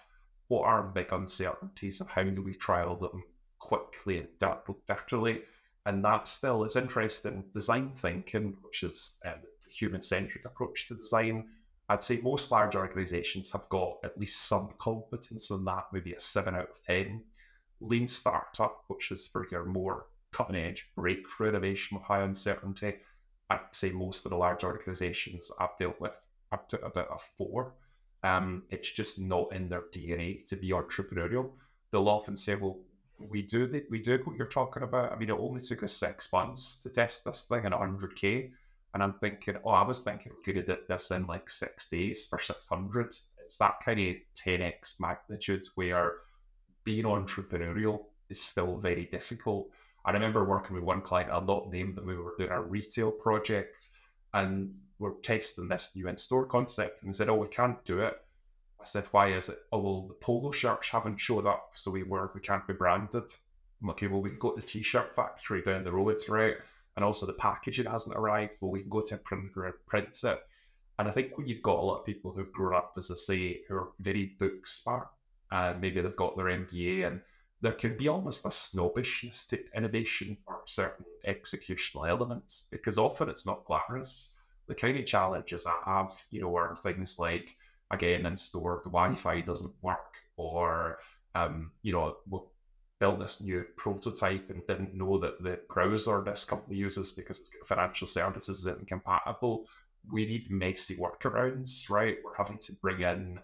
what 0.48 0.66
are 0.66 0.84
big 0.84 1.14
uncertainties 1.14 2.02
of 2.02 2.10
how 2.10 2.24
do 2.24 2.42
we 2.42 2.54
trial 2.54 2.96
them 2.98 3.24
quickly 3.60 4.20
and 4.20 4.28
directly 4.40 5.44
and 5.86 6.04
that 6.06 6.28
still 6.28 6.64
is 6.64 6.76
interesting 6.76 7.44
design 7.54 7.92
thinking, 7.96 8.58
which 8.62 8.84
is 8.84 9.20
um, 9.26 9.34
a 9.34 9.74
human 9.74 10.02
centric 10.02 10.46
approach 10.46 10.88
to 10.88 10.96
design. 10.96 11.48
I'd 11.90 12.04
say 12.04 12.22
most 12.22 12.52
large 12.52 12.76
organizations 12.76 13.52
have 13.52 13.68
got 13.70 13.98
at 14.04 14.18
least 14.18 14.48
some 14.48 14.70
competence 14.78 15.50
in 15.50 15.66
that, 15.66 15.88
maybe 15.92 16.14
a 16.14 16.20
seven 16.20 16.56
out 16.56 16.70
of 16.70 16.84
10. 16.84 17.24
Lean 17.82 18.08
startup, 18.08 18.84
which 18.88 19.12
is 19.12 19.28
for 19.28 19.48
your 19.52 19.66
more 19.66 20.06
cutting 20.32 20.56
edge 20.56 20.90
breakthrough 20.96 21.50
innovation 21.50 21.98
with 21.98 22.06
high 22.06 22.22
uncertainty. 22.22 22.96
I'd 23.50 23.60
say 23.72 23.90
most 23.92 24.26
of 24.26 24.30
the 24.30 24.38
large 24.38 24.64
organizations 24.64 25.52
I've 25.60 25.78
dealt 25.80 26.00
with 26.00 26.16
up 26.52 26.70
to 26.70 26.82
about 26.82 27.10
a 27.14 27.18
four. 27.18 27.74
Um, 28.24 28.64
it's 28.70 28.92
just 28.92 29.20
not 29.20 29.52
in 29.52 29.68
their 29.68 29.84
DNA 29.94 30.48
to 30.50 30.56
be 30.56 30.70
entrepreneurial. 30.70 31.52
They'll 31.92 32.08
often 32.08 32.38
say, 32.38 32.56
"Well, 32.56 32.80
we 33.30 33.42
do 33.42 33.68
the, 33.68 33.84
we 33.90 34.00
do 34.00 34.20
what 34.24 34.36
you're 34.36 34.48
talking 34.48 34.84
about. 34.84 35.12
I 35.12 35.18
mean, 35.18 35.30
it 35.30 35.38
only 35.38 35.62
took 35.62 35.84
us 35.84 35.94
six 35.94 36.32
months 36.32 36.82
to 36.84 36.90
test 36.90 37.26
this 37.26 37.46
thing 37.46 37.66
at 37.66 37.72
100k, 37.72 38.52
and 38.94 39.04
I'm 39.04 39.14
thinking, 39.14 39.58
oh, 39.64 39.70
I 39.70 39.84
was 39.84 40.02
thinking 40.02 40.34
we 40.36 40.44
could 40.44 40.58
have 40.58 40.66
did 40.66 40.88
this 40.88 41.12
in 41.12 41.26
like 41.28 41.50
six 41.50 41.90
days 41.90 42.28
for 42.28 42.40
600. 42.40 43.08
It's 43.08 43.58
that 43.58 43.80
kind 43.84 44.00
of 44.00 44.16
10x 44.36 45.00
magnitude 45.00 45.68
where 45.76 46.14
being 46.84 47.06
entrepreneurial 47.06 48.06
is 48.30 48.42
still 48.42 48.78
very 48.78 49.06
difficult. 49.06 49.70
I 50.04 50.12
remember 50.12 50.44
working 50.44 50.76
with 50.76 50.84
one 50.84 51.02
client, 51.02 51.30
I'll 51.32 51.42
not 51.42 51.72
name 51.72 51.94
them, 51.94 52.08
we 52.08 52.16
were 52.16 52.34
doing 52.38 52.50
a 52.50 52.62
retail 52.62 53.12
project 53.12 53.88
and 54.34 54.74
we're 55.00 55.14
testing 55.22 55.68
this 55.68 55.92
new 55.96 56.08
in 56.08 56.18
store 56.18 56.46
concept 56.46 57.02
and 57.02 57.10
we 57.10 57.14
said, 57.14 57.30
Oh, 57.30 57.36
we 57.36 57.48
can't 57.48 57.84
do 57.86 58.02
it. 58.02 58.16
I 58.82 58.86
said, 58.86 59.06
Why 59.12 59.34
is 59.34 59.50
it? 59.50 59.58
Oh, 59.72 59.80
well, 59.80 60.08
the 60.08 60.14
polo 60.16 60.52
shirts 60.52 60.90
haven't 60.90 61.20
showed 61.20 61.46
up, 61.46 61.72
so 61.74 61.92
we 61.92 62.04
were 62.04 62.32
we 62.34 62.42
can't 62.42 62.68
be 62.68 62.74
branded. 62.74 63.32
I'm 63.82 63.90
okay, 63.92 64.08
well, 64.08 64.22
we 64.22 64.30
can 64.30 64.40
go 64.40 64.56
to 64.56 64.62
the 64.62 64.68
t 64.68 64.84
shirt 64.84 65.16
factory 65.16 65.62
down 65.62 65.84
the 65.84 65.92
road, 65.92 66.18
right? 66.30 66.56
And 66.96 67.06
also 67.06 67.26
the 67.26 67.34
packaging 67.34 67.86
hasn't 67.86 68.18
arrived. 68.18 68.58
Well, 68.60 68.72
we 68.72 68.82
can 68.82 68.90
go 68.90 69.02
to 69.02 69.16
a 69.16 69.18
printer 69.18 69.66
and 69.66 69.76
print 69.88 70.20
it. 70.24 70.40
And 71.00 71.08
I 71.08 71.12
think 71.12 71.38
when 71.38 71.48
you've 71.48 71.64
got 71.64 71.80
a 71.80 71.82
lot 71.82 72.00
of 72.00 72.06
people 72.06 72.32
who've 72.32 72.52
grown 72.52 72.76
up, 72.76 72.94
as 72.98 73.10
I 73.10 73.16
say, 73.16 73.62
who 73.68 73.76
are 73.76 73.90
very 74.00 74.36
book 74.40 74.68
smart, 74.68 75.08
and 75.52 75.82
maybe 75.82 76.02
they've 76.02 76.16
got 76.16 76.36
their 76.36 76.46
MBA 76.46 77.08
and 77.08 77.22
there 77.62 77.74
can 77.74 77.96
be 77.96 78.08
almost 78.08 78.46
a 78.46 78.52
snobbishness 78.52 79.46
to 79.48 79.64
innovation 79.76 80.38
or 80.48 80.62
certain 80.66 81.06
executional 81.28 82.10
elements 82.10 82.68
because 82.72 82.98
often 82.98 83.30
it's 83.30 83.46
not 83.46 83.66
glamorous. 83.66 84.42
The 84.68 84.76
kind 84.76 84.98
of 84.98 85.06
challenges 85.06 85.68
I 85.68 85.78
have, 85.86 86.24
you 86.32 86.42
know, 86.42 86.56
are 86.56 86.76
things 86.76 87.20
like, 87.20 87.56
again, 87.92 88.26
in 88.26 88.38
store, 88.38 88.82
the 88.84 88.90
Wi 88.90 89.16
Fi 89.16 89.42
doesn't 89.42 89.76
work, 89.82 90.16
or, 90.38 90.98
um, 91.36 91.72
you 91.84 91.94
know, 91.94 92.18
we've 92.30 92.42
built 93.00 93.20
this 93.20 93.42
new 93.42 93.66
prototype 93.78 94.50
and 94.50 94.66
didn't 94.68 94.94
know 94.94 95.18
that 95.20 95.42
the 95.42 95.60
browser 95.70 96.22
this 96.24 96.46
company 96.46 96.78
uses 96.78 97.12
because 97.12 97.50
financial 97.66 98.08
services 98.08 98.66
isn't 98.66 98.88
compatible. 98.88 99.68
We 100.12 100.26
need 100.26 100.52
messy 100.52 100.96
workarounds, 100.96 101.90
right? 101.90 102.18
We're 102.24 102.36
having 102.36 102.60
to 102.60 102.74
bring 102.82 103.02
in, 103.02 103.40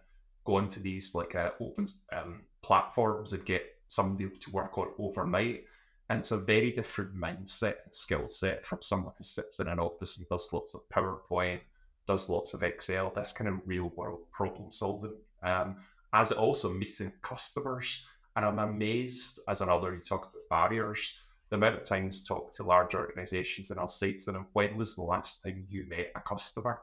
go 0.45 0.59
into 0.59 0.79
these 0.79 1.13
like 1.15 1.35
uh, 1.35 1.51
open 1.59 1.87
um, 2.11 2.41
platforms 2.61 3.33
and 3.33 3.45
get 3.45 3.63
somebody 3.87 4.29
to 4.29 4.51
work 4.51 4.77
on 4.77 4.89
overnight. 4.99 5.63
And 6.09 6.19
it's 6.19 6.31
a 6.31 6.37
very 6.37 6.71
different 6.71 7.15
mindset 7.15 7.83
and 7.83 7.93
skill 7.93 8.29
set 8.29 8.65
from 8.65 8.81
someone 8.81 9.13
who 9.17 9.23
sits 9.23 9.59
in 9.59 9.67
an 9.67 9.79
office 9.79 10.17
and 10.17 10.27
does 10.29 10.53
lots 10.53 10.73
of 10.73 10.81
PowerPoint, 10.89 11.59
does 12.07 12.29
lots 12.29 12.53
of 12.53 12.63
Excel, 12.63 13.11
this 13.15 13.33
kind 13.33 13.49
of 13.49 13.59
real 13.65 13.91
world 13.95 14.19
problem 14.31 14.71
solving. 14.71 15.13
Um, 15.43 15.77
as 16.13 16.31
also 16.31 16.73
meeting 16.73 17.11
customers. 17.21 18.05
And 18.35 18.45
I'm 18.45 18.59
amazed 18.59 19.39
as 19.47 19.61
another, 19.61 19.93
you 19.93 19.99
talk 19.99 20.31
about 20.31 20.69
barriers, 20.69 21.19
the 21.49 21.55
amount 21.55 21.75
of 21.75 21.83
times 21.83 22.23
talk 22.23 22.51
to 22.53 22.63
large 22.63 22.93
organizations 22.93 23.71
and 23.71 23.79
I'll 23.79 23.87
say 23.87 24.13
to 24.13 24.31
them, 24.31 24.47
when 24.53 24.77
was 24.77 24.95
the 24.95 25.03
last 25.03 25.43
time 25.43 25.65
you 25.69 25.85
met 25.87 26.11
a 26.15 26.19
customer? 26.21 26.81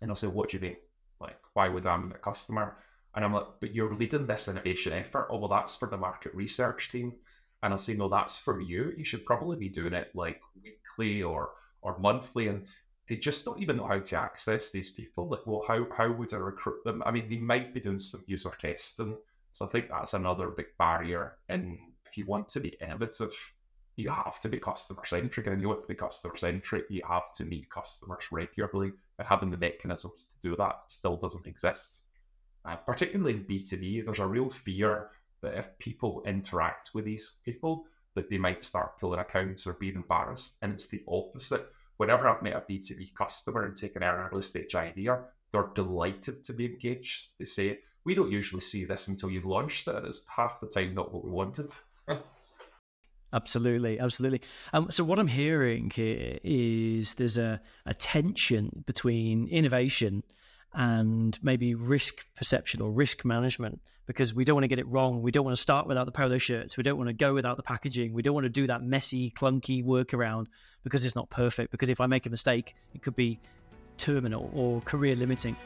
And 0.00 0.10
I'll 0.10 0.16
say, 0.16 0.26
what 0.26 0.50
do 0.50 0.56
you 0.56 0.62
mean? 0.62 0.76
Like, 1.20 1.38
why 1.54 1.68
would 1.68 1.86
I 1.86 1.96
meet 1.96 2.16
a 2.16 2.18
customer? 2.18 2.76
And 3.14 3.24
I'm 3.24 3.32
like, 3.32 3.46
but 3.60 3.74
you're 3.74 3.94
leading 3.94 4.26
this 4.26 4.48
innovation 4.48 4.92
effort. 4.92 5.28
Oh, 5.30 5.38
well, 5.38 5.48
that's 5.48 5.76
for 5.76 5.88
the 5.88 5.96
market 5.96 6.34
research 6.34 6.90
team. 6.90 7.14
And 7.62 7.72
I'll 7.72 7.78
say, 7.78 7.94
no, 7.94 8.08
that's 8.08 8.38
for 8.38 8.60
you. 8.60 8.92
You 8.96 9.04
should 9.04 9.24
probably 9.24 9.56
be 9.56 9.68
doing 9.68 9.94
it 9.94 10.10
like 10.14 10.40
weekly 10.62 11.22
or 11.22 11.50
or 11.80 11.98
monthly. 11.98 12.48
And 12.48 12.68
they 13.08 13.16
just 13.16 13.44
don't 13.44 13.60
even 13.60 13.76
know 13.76 13.86
how 13.86 13.98
to 13.98 14.20
access 14.20 14.70
these 14.70 14.90
people. 14.90 15.28
Like, 15.28 15.46
well, 15.46 15.64
how 15.66 15.86
how 15.96 16.10
would 16.12 16.34
I 16.34 16.38
recruit 16.38 16.84
them? 16.84 17.02
I 17.04 17.10
mean, 17.10 17.28
they 17.28 17.38
might 17.38 17.74
be 17.74 17.80
doing 17.80 17.98
some 17.98 18.22
user 18.26 18.50
testing. 18.58 19.16
So 19.52 19.64
I 19.64 19.68
think 19.68 19.88
that's 19.88 20.14
another 20.14 20.50
big 20.50 20.66
barrier. 20.78 21.38
And 21.48 21.78
if 22.06 22.18
you 22.18 22.26
want 22.26 22.48
to 22.50 22.60
be 22.60 22.76
innovative, 22.80 23.32
you 23.96 24.10
have 24.10 24.40
to 24.42 24.48
be 24.48 24.58
customer 24.58 25.04
centric. 25.06 25.46
And 25.46 25.56
if 25.56 25.62
you 25.62 25.68
want 25.68 25.80
to 25.80 25.86
be 25.86 25.94
customer 25.94 26.36
centric, 26.36 26.84
you 26.90 27.02
have 27.08 27.32
to 27.36 27.44
meet 27.44 27.70
customers 27.70 28.28
regularly. 28.30 28.92
And 29.18 29.26
having 29.26 29.50
the 29.50 29.56
mechanisms 29.56 30.34
to 30.34 30.50
do 30.50 30.56
that 30.56 30.82
still 30.88 31.16
doesn't 31.16 31.46
exist 31.46 32.06
uh, 32.66 32.76
particularly 32.76 33.34
in 33.34 33.44
B2B, 33.44 34.04
there's 34.04 34.18
a 34.18 34.26
real 34.26 34.50
fear 34.50 35.10
that 35.42 35.54
if 35.54 35.78
people 35.78 36.22
interact 36.26 36.90
with 36.94 37.04
these 37.04 37.40
people, 37.44 37.84
that 38.14 38.28
they 38.28 38.38
might 38.38 38.64
start 38.64 38.98
pulling 38.98 39.20
accounts 39.20 39.66
or 39.66 39.74
being 39.74 39.94
embarrassed. 39.94 40.58
And 40.62 40.72
it's 40.72 40.88
the 40.88 41.02
opposite. 41.06 41.66
Whenever 41.96 42.28
I've 42.28 42.42
met 42.42 42.56
a 42.56 42.60
B2B 42.60 43.14
customer 43.14 43.64
and 43.64 43.76
taken 43.76 44.02
an 44.02 44.14
early 44.14 44.42
stage 44.42 44.74
idea, 44.74 45.24
they're 45.52 45.70
delighted 45.74 46.44
to 46.44 46.52
be 46.52 46.66
engaged. 46.66 47.38
They 47.38 47.44
say, 47.44 47.80
We 48.04 48.14
don't 48.14 48.30
usually 48.30 48.60
see 48.60 48.84
this 48.84 49.08
until 49.08 49.30
you've 49.30 49.46
launched 49.46 49.88
it. 49.88 49.94
and 49.96 50.06
It's 50.06 50.28
half 50.28 50.60
the 50.60 50.68
time 50.68 50.94
not 50.94 51.12
what 51.12 51.24
we 51.24 51.30
wanted. 51.30 51.70
Absolutely, 53.32 53.98
absolutely. 53.98 54.40
Um, 54.72 54.90
so 54.90 55.02
what 55.02 55.18
I'm 55.18 55.26
hearing 55.26 55.90
here 55.90 56.38
is 56.44 57.14
there's 57.14 57.36
a, 57.36 57.60
a 57.84 57.92
tension 57.92 58.84
between 58.86 59.48
innovation 59.48 60.22
and 60.76 61.38
maybe 61.42 61.74
risk 61.74 62.26
perception 62.36 62.82
or 62.82 62.90
risk 62.90 63.24
management 63.24 63.80
because 64.06 64.34
we 64.34 64.44
don't 64.44 64.54
want 64.54 64.64
to 64.64 64.68
get 64.68 64.78
it 64.78 64.86
wrong. 64.88 65.22
We 65.22 65.30
don't 65.30 65.44
want 65.44 65.56
to 65.56 65.60
start 65.60 65.86
without 65.86 66.04
the 66.04 66.12
polo 66.12 66.36
shirts. 66.36 66.76
We 66.76 66.82
don't 66.82 66.98
want 66.98 67.08
to 67.08 67.14
go 67.14 67.32
without 67.32 67.56
the 67.56 67.62
packaging. 67.62 68.12
We 68.12 68.20
don't 68.20 68.34
want 68.34 68.44
to 68.44 68.50
do 68.50 68.66
that 68.66 68.82
messy, 68.82 69.30
clunky 69.30 69.82
workaround 69.82 70.46
because 70.84 71.06
it's 71.06 71.16
not 71.16 71.30
perfect. 71.30 71.72
Because 71.72 71.88
if 71.88 72.00
I 72.00 72.06
make 72.06 72.26
a 72.26 72.30
mistake, 72.30 72.76
it 72.94 73.02
could 73.02 73.16
be 73.16 73.40
terminal 73.96 74.50
or 74.54 74.82
career 74.82 75.16
limiting. 75.16 75.56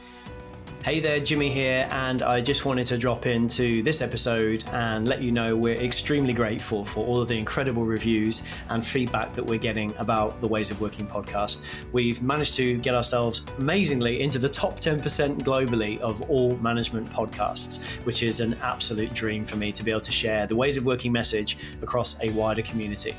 Hey 0.83 0.99
there, 0.99 1.21
Jimmy 1.21 1.51
here, 1.51 1.87
and 1.91 2.23
I 2.23 2.41
just 2.41 2.65
wanted 2.65 2.87
to 2.87 2.97
drop 2.97 3.27
into 3.27 3.83
this 3.83 4.01
episode 4.01 4.65
and 4.73 5.07
let 5.07 5.23
you 5.23 5.31
know 5.31 5.55
we're 5.55 5.75
extremely 5.75 6.33
grateful 6.33 6.87
for 6.87 7.05
all 7.05 7.21
of 7.21 7.29
the 7.29 7.37
incredible 7.37 7.85
reviews 7.85 8.45
and 8.71 8.85
feedback 8.85 9.35
that 9.35 9.45
we're 9.45 9.59
getting 9.59 9.95
about 9.99 10.41
the 10.41 10.49
Ways 10.49 10.71
of 10.71 10.81
Working 10.81 11.07
podcast. 11.07 11.67
We've 11.93 12.23
managed 12.23 12.55
to 12.55 12.79
get 12.79 12.95
ourselves 12.95 13.43
amazingly 13.59 14.23
into 14.23 14.39
the 14.39 14.49
top 14.49 14.81
10% 14.81 15.43
globally 15.43 16.01
of 16.01 16.23
all 16.31 16.57
management 16.57 17.11
podcasts, 17.13 17.83
which 18.05 18.23
is 18.23 18.41
an 18.41 18.55
absolute 18.63 19.13
dream 19.13 19.45
for 19.45 19.57
me 19.57 19.73
to 19.73 19.85
be 19.85 19.91
able 19.91 20.01
to 20.01 20.13
share 20.13 20.47
the 20.47 20.57
Ways 20.57 20.79
of 20.79 20.87
Working 20.87 21.13
message 21.13 21.59
across 21.83 22.17
a 22.23 22.31
wider 22.31 22.63
community. 22.63 23.15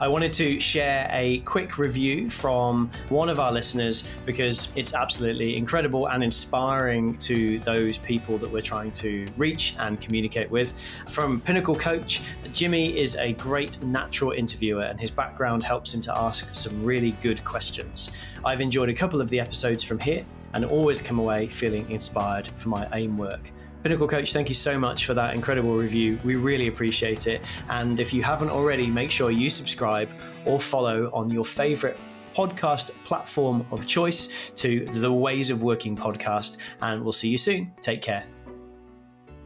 I 0.00 0.08
wanted 0.08 0.32
to 0.34 0.58
share 0.58 1.08
a 1.12 1.38
quick 1.40 1.78
review 1.78 2.30
from 2.30 2.90
one 3.10 3.28
of 3.28 3.38
our 3.38 3.52
listeners 3.52 4.08
because 4.24 4.72
it's 4.74 4.92
absolutely 4.92 5.56
incredible 5.56 6.08
and 6.08 6.24
inspiring 6.24 6.95
to 7.18 7.58
those 7.60 7.98
people 7.98 8.38
that 8.38 8.50
we're 8.50 8.60
trying 8.60 8.92
to 8.92 9.26
reach 9.36 9.74
and 9.78 10.00
communicate 10.00 10.50
with. 10.50 10.74
From 11.08 11.40
Pinnacle 11.40 11.74
Coach, 11.74 12.22
Jimmy 12.52 12.96
is 12.98 13.16
a 13.16 13.32
great 13.34 13.82
natural 13.82 14.32
interviewer 14.32 14.82
and 14.82 15.00
his 15.00 15.10
background 15.10 15.62
helps 15.62 15.94
him 15.94 16.00
to 16.02 16.18
ask 16.18 16.54
some 16.54 16.82
really 16.84 17.12
good 17.22 17.44
questions. 17.44 18.10
I've 18.44 18.60
enjoyed 18.60 18.88
a 18.88 18.94
couple 18.94 19.20
of 19.20 19.28
the 19.28 19.40
episodes 19.40 19.82
from 19.82 19.98
here 19.98 20.24
and 20.54 20.64
always 20.64 21.00
come 21.00 21.18
away 21.18 21.48
feeling 21.48 21.90
inspired 21.90 22.48
for 22.56 22.70
my 22.70 22.88
AIM 22.92 23.18
work. 23.18 23.52
Pinnacle 23.82 24.08
Coach, 24.08 24.32
thank 24.32 24.48
you 24.48 24.54
so 24.54 24.76
much 24.76 25.06
for 25.06 25.14
that 25.14 25.34
incredible 25.34 25.76
review. 25.76 26.18
We 26.24 26.34
really 26.34 26.66
appreciate 26.66 27.28
it. 27.28 27.46
And 27.68 28.00
if 28.00 28.12
you 28.12 28.20
haven't 28.22 28.50
already, 28.50 28.88
make 28.88 29.10
sure 29.10 29.30
you 29.30 29.48
subscribe 29.48 30.08
or 30.44 30.58
follow 30.58 31.08
on 31.14 31.30
your 31.30 31.44
favorite 31.44 31.96
podcast 32.36 32.90
platform 33.04 33.66
of 33.70 33.86
choice 33.86 34.28
to 34.54 34.84
the 34.92 35.10
Ways 35.10 35.48
of 35.48 35.62
Working 35.62 35.96
podcast. 35.96 36.58
And 36.82 37.02
we'll 37.02 37.12
see 37.12 37.30
you 37.30 37.38
soon. 37.38 37.72
Take 37.80 38.02
care. 38.02 38.26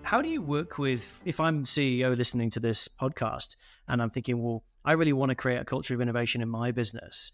How 0.03 0.21
do 0.21 0.29
you 0.29 0.43
work 0.43 0.77
with, 0.77 1.23
if 1.25 1.39
I'm 1.39 1.63
CEO 1.63 2.17
listening 2.17 2.51
to 2.51 2.61
this 2.61 2.89
podcast 2.89 3.55
and 3.87 4.03
I'm 4.03 4.11
thinking, 4.11 4.43
well, 4.43 4.65
I 4.85 4.95
really 4.95 5.13
want 5.13 5.29
to 5.29 5.37
create 5.37 5.61
a 5.61 5.65
culture 5.65 5.95
of 5.95 6.01
innovation 6.01 6.43
in 6.43 6.49
my 6.49 6.73
business, 6.73 7.31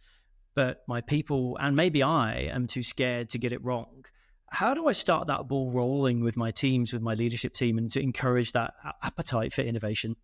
but 0.54 0.82
my 0.86 1.00
people 1.00 1.56
and 1.58 1.74
maybe 1.74 2.02
I 2.02 2.50
am 2.52 2.66
too 2.66 2.82
scared 2.82 3.30
to 3.30 3.38
get 3.38 3.52
it 3.52 3.64
wrong 3.64 4.04
how 4.50 4.74
do 4.74 4.86
I 4.86 4.92
start 4.92 5.26
that 5.26 5.48
ball 5.48 5.70
rolling 5.70 6.22
with 6.22 6.36
my 6.36 6.50
teams, 6.50 6.92
with 6.92 7.02
my 7.02 7.14
leadership 7.14 7.52
team, 7.52 7.78
and 7.78 7.90
to 7.90 8.00
encourage 8.00 8.52
that 8.52 8.74
appetite 9.02 9.52
for 9.52 9.62
innovation? 9.62 10.16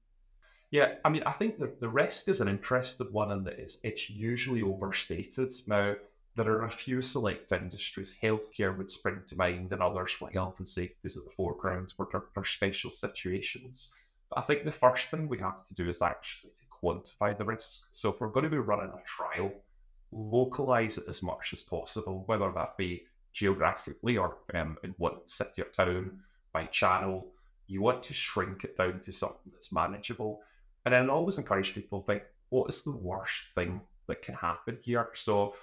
Yeah, 0.73 0.95
I 1.05 1.11
mean, 1.11 1.23
I 1.27 1.33
think 1.33 1.59
that 1.59 1.81
the 1.81 1.89
risk 1.91 2.29
is 2.29 2.41
an 2.41 2.49
interesting 2.49 3.13
one 3.13 3.31
in 3.31 3.45
that 3.45 3.59
it's, 3.59 3.77
it's 3.85 4.09
usually 4.09 4.63
overstated. 4.63 5.51
Now, 5.69 5.97
there 6.35 6.51
are 6.51 6.65
a 6.65 6.71
few 6.71 7.03
select 7.03 7.53
industries, 7.53 8.19
healthcare 8.19 8.75
would 8.79 8.89
spring 8.89 9.21
to 9.27 9.37
mind, 9.37 9.71
and 9.71 9.83
others 9.83 10.19
where 10.19 10.33
health 10.33 10.59
and 10.61 10.67
safety 10.67 10.97
is 11.05 11.19
at 11.19 11.25
the 11.25 11.31
foreground, 11.31 11.93
where 11.97 12.09
there 12.11 12.23
are 12.35 12.45
special 12.47 12.91
situations. 12.91 13.95
But 14.31 14.39
I 14.39 14.43
think 14.43 14.65
the 14.65 14.73
first 14.73 15.09
thing 15.09 15.29
we 15.29 15.39
have 15.41 15.63
to 15.65 15.75
do 15.75 15.91
is 15.91 16.01
actually 16.01 16.53
to 16.53 16.61
quantify 16.83 17.37
the 17.37 17.45
risk. 17.45 17.89
So 17.93 18.09
if 18.09 18.19
we're 18.19 18.29
going 18.29 18.45
to 18.45 18.51
be 18.51 18.57
running 18.57 18.95
a 18.95 19.03
trial, 19.05 19.53
localize 20.11 20.97
it 20.97 21.05
as 21.07 21.23
much 21.23 21.53
as 21.53 21.61
possible, 21.61 22.25
whether 22.25 22.51
that 22.51 22.79
be 22.79 23.03
geographically 23.35 24.17
or 24.17 24.39
um, 24.55 24.79
in 24.83 24.95
what 24.97 25.29
city 25.29 25.61
or 25.61 25.67
town 25.67 26.21
by 26.55 26.65
channel. 26.65 27.27
You 27.67 27.83
want 27.83 28.03
to 28.05 28.15
shrink 28.15 28.65
it 28.65 28.79
down 28.79 29.01
to 29.01 29.13
something 29.13 29.53
that's 29.53 29.71
manageable. 29.71 30.41
And 30.85 30.93
then 30.93 31.11
always 31.11 31.39
encourage 31.39 31.75
people 31.75 32.01
to 32.01 32.07
think, 32.07 32.23
what 32.49 32.69
is 32.69 32.83
the 32.83 32.97
worst 32.97 33.55
thing 33.55 33.81
that 34.09 34.23
can 34.23 34.35
happen 34.35 34.79
here? 34.83 35.09
So 35.15 35.55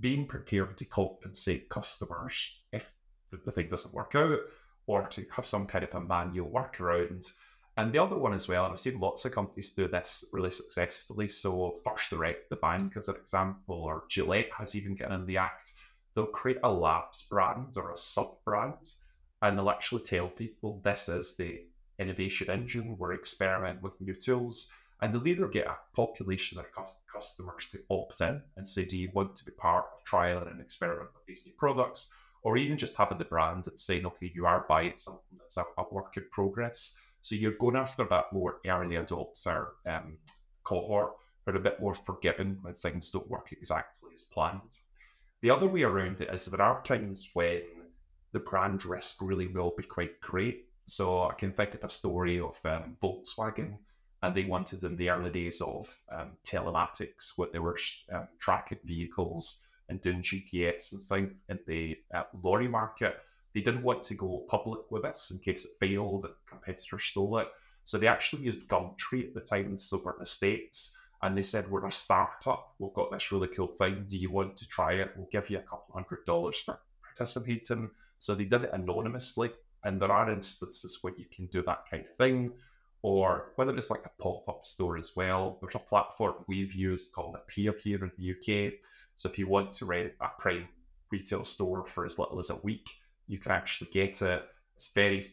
being 0.00 0.26
prepared 0.26 0.78
to 0.78 0.84
compensate 0.84 1.68
customers 1.68 2.62
if 2.72 2.92
the, 3.30 3.38
the 3.44 3.52
thing 3.52 3.68
doesn't 3.68 3.94
work 3.94 4.14
out, 4.14 4.38
or 4.86 5.06
to 5.08 5.24
have 5.30 5.46
some 5.46 5.66
kind 5.66 5.84
of 5.84 5.94
a 5.94 6.00
manual 6.00 6.50
workaround. 6.50 7.30
And 7.76 7.92
the 7.92 8.02
other 8.02 8.18
one 8.18 8.34
as 8.34 8.48
well, 8.48 8.64
and 8.64 8.72
I've 8.72 8.80
seen 8.80 8.98
lots 8.98 9.24
of 9.24 9.32
companies 9.32 9.72
do 9.72 9.88
this 9.88 10.28
really 10.32 10.50
successfully. 10.50 11.28
So 11.28 11.76
First 11.84 12.10
Direct, 12.10 12.50
the 12.50 12.56
bank, 12.56 12.96
as 12.96 13.08
an 13.08 13.16
example, 13.16 13.76
or 13.76 14.04
Gillette 14.08 14.50
has 14.58 14.74
even 14.74 14.94
gotten 14.94 15.20
in 15.20 15.26
the 15.26 15.38
act. 15.38 15.72
They'll 16.14 16.26
create 16.26 16.58
a 16.62 16.70
labs 16.70 17.26
brand 17.28 17.76
or 17.76 17.90
a 17.90 17.96
sub 17.96 18.26
brand, 18.44 18.90
and 19.40 19.56
they'll 19.56 19.70
actually 19.70 20.02
tell 20.02 20.28
people 20.28 20.80
this 20.84 21.08
is 21.08 21.36
the 21.36 21.64
innovation 22.02 22.50
engine. 22.50 22.96
We're 22.98 23.14
experimenting 23.14 23.82
with 23.82 24.00
new 24.00 24.14
tools, 24.14 24.70
and 25.00 25.14
they'll 25.14 25.26
either 25.26 25.48
get 25.48 25.66
a 25.66 25.78
population 25.94 26.58
of 26.58 26.66
customers 27.10 27.68
to 27.70 27.78
opt 27.88 28.20
in 28.20 28.42
and 28.56 28.68
say, 28.68 28.84
"Do 28.84 28.98
you 28.98 29.10
want 29.14 29.34
to 29.36 29.44
be 29.44 29.52
part 29.52 29.86
of 29.92 30.04
trialing 30.04 30.50
and 30.50 30.60
experiment 30.60 31.10
with 31.14 31.26
these 31.26 31.46
new 31.46 31.54
products?" 31.54 32.14
Or 32.44 32.56
even 32.56 32.76
just 32.76 32.96
having 32.96 33.18
the 33.18 33.24
brand 33.24 33.68
and 33.68 33.78
saying, 33.78 34.04
"Okay, 34.04 34.32
you 34.34 34.46
are 34.46 34.66
buying 34.68 34.96
something 34.96 35.38
that's 35.38 35.56
a, 35.56 35.64
a 35.78 35.84
work 35.94 36.16
in 36.16 36.26
progress." 36.30 37.00
So 37.22 37.36
you're 37.36 37.52
going 37.52 37.76
after 37.76 38.04
that 38.04 38.32
more 38.32 38.60
early 38.66 38.96
adopter 38.96 39.68
um, 39.86 40.18
cohort, 40.64 41.12
but 41.44 41.56
a 41.56 41.60
bit 41.60 41.80
more 41.80 41.94
forgiving 41.94 42.58
when 42.62 42.74
things 42.74 43.10
don't 43.10 43.30
work 43.30 43.52
exactly 43.52 44.10
as 44.12 44.24
planned. 44.24 44.76
The 45.40 45.50
other 45.50 45.68
way 45.68 45.82
around 45.82 46.20
it 46.20 46.32
is 46.32 46.46
there 46.46 46.62
are 46.62 46.82
times 46.82 47.30
when 47.34 47.62
the 48.32 48.40
brand 48.40 48.84
risk 48.84 49.20
really 49.20 49.46
will 49.46 49.72
be 49.76 49.82
quite 49.82 50.20
great. 50.20 50.66
So 50.84 51.22
I 51.22 51.34
can 51.34 51.52
think 51.52 51.74
of 51.74 51.84
a 51.84 51.88
story 51.88 52.40
of 52.40 52.58
um, 52.64 52.96
Volkswagen, 53.02 53.76
and 54.22 54.34
they 54.34 54.44
wanted 54.44 54.82
in 54.82 54.96
the 54.96 55.10
early 55.10 55.30
days 55.30 55.60
of 55.60 55.94
um, 56.10 56.32
telematics, 56.44 57.32
what 57.36 57.52
they 57.52 57.58
were 57.58 57.78
um, 58.12 58.28
tracking 58.38 58.78
vehicles 58.84 59.66
and 59.88 60.00
doing 60.00 60.22
GPS 60.22 60.92
and 60.92 61.02
things 61.02 61.32
in 61.48 61.58
the 61.66 61.96
uh, 62.14 62.24
lorry 62.42 62.68
market 62.68 63.16
they 63.54 63.60
didn't 63.60 63.82
want 63.82 64.02
to 64.04 64.14
go 64.14 64.44
public 64.48 64.90
with 64.90 65.02
this 65.02 65.30
in 65.30 65.38
case 65.38 65.64
it 65.64 65.72
failed 65.78 66.24
and 66.24 66.34
competitors 66.48 67.04
stole 67.04 67.38
it. 67.38 67.48
So 67.84 67.98
they 67.98 68.06
actually 68.06 68.42
used 68.42 68.68
Gumtree 68.68 69.26
at 69.26 69.34
the 69.34 69.40
time 69.40 69.66
in 69.66 69.78
over 69.92 70.12
in 70.12 70.16
the 70.20 70.26
States. 70.26 70.98
And 71.22 71.36
they 71.36 71.42
said, 71.42 71.68
We're 71.68 71.86
a 71.86 71.92
startup. 71.92 72.74
We've 72.78 72.94
got 72.94 73.12
this 73.12 73.30
really 73.30 73.48
cool 73.48 73.68
thing. 73.68 74.06
Do 74.08 74.18
you 74.18 74.30
want 74.30 74.56
to 74.56 74.68
try 74.68 74.94
it? 74.94 75.12
We'll 75.16 75.28
give 75.30 75.50
you 75.50 75.58
a 75.58 75.62
couple 75.62 75.94
hundred 75.94 76.24
dollars 76.26 76.58
for 76.58 76.78
participating. 77.02 77.90
So 78.18 78.34
they 78.34 78.44
did 78.44 78.62
it 78.62 78.70
anonymously. 78.72 79.50
And 79.84 80.00
there 80.00 80.12
are 80.12 80.30
instances 80.30 80.98
where 81.02 81.14
you 81.16 81.26
can 81.34 81.46
do 81.46 81.62
that 81.62 81.84
kind 81.90 82.04
of 82.04 82.16
thing. 82.16 82.52
Or 83.02 83.52
whether 83.56 83.76
it's 83.76 83.90
like 83.90 84.04
a 84.04 84.22
pop 84.22 84.48
up 84.48 84.64
store 84.64 84.96
as 84.96 85.14
well. 85.16 85.58
There's 85.60 85.74
a 85.74 85.80
platform 85.80 86.34
we've 86.46 86.72
used 86.72 87.12
called 87.12 87.34
Appear 87.34 87.74
here 87.82 88.04
in 88.04 88.12
the 88.16 88.30
UK. 88.30 88.74
So 89.16 89.28
if 89.28 89.38
you 89.38 89.48
want 89.48 89.72
to 89.74 89.86
rent 89.86 90.12
a 90.20 90.28
prime 90.38 90.68
retail 91.10 91.44
store 91.44 91.84
for 91.86 92.06
as 92.06 92.18
little 92.18 92.38
as 92.38 92.50
a 92.50 92.56
week, 92.56 92.88
you 93.26 93.38
can 93.38 93.52
actually 93.52 93.90
get 93.90 94.22
it. 94.22 94.44
It's 94.76 94.90
very 94.92 95.24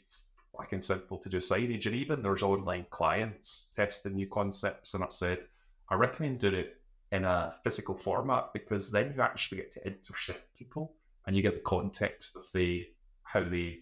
like 0.58 0.74
and 0.74 0.84
simple 0.84 1.18
to 1.18 1.30
do 1.30 1.38
signage, 1.38 1.86
and 1.86 1.96
even 1.96 2.22
there's 2.22 2.44
online 2.44 2.86
clients 2.90 3.72
testing 3.76 4.16
new 4.16 4.28
concepts. 4.28 4.94
And 4.94 5.04
I've 5.04 5.14
said 5.14 5.46
I 5.90 5.96
recommend 5.96 6.40
doing 6.40 6.56
it 6.56 6.76
in 7.12 7.24
a 7.24 7.54
physical 7.64 7.96
format 7.96 8.54
because 8.54 8.92
then 8.92 9.14
you 9.16 9.22
actually 9.22 9.58
get 9.58 9.72
to 9.72 9.88
intercept 9.88 10.56
people 10.56 10.94
and 11.26 11.36
you 11.36 11.42
get 11.42 11.56
the 11.56 11.62
context 11.62 12.36
of 12.36 12.52
the 12.54 12.86
how 13.24 13.44
they 13.44 13.80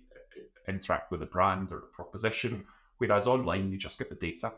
interact 0.68 1.12
with 1.12 1.20
the 1.22 1.26
brand 1.26 1.72
or 1.72 1.80
the 1.80 1.88
proposition. 1.88 2.66
Whereas 2.98 3.28
online, 3.28 3.72
you 3.72 3.78
just 3.78 4.00
get 4.00 4.10
the 4.10 4.16
data. 4.16 4.54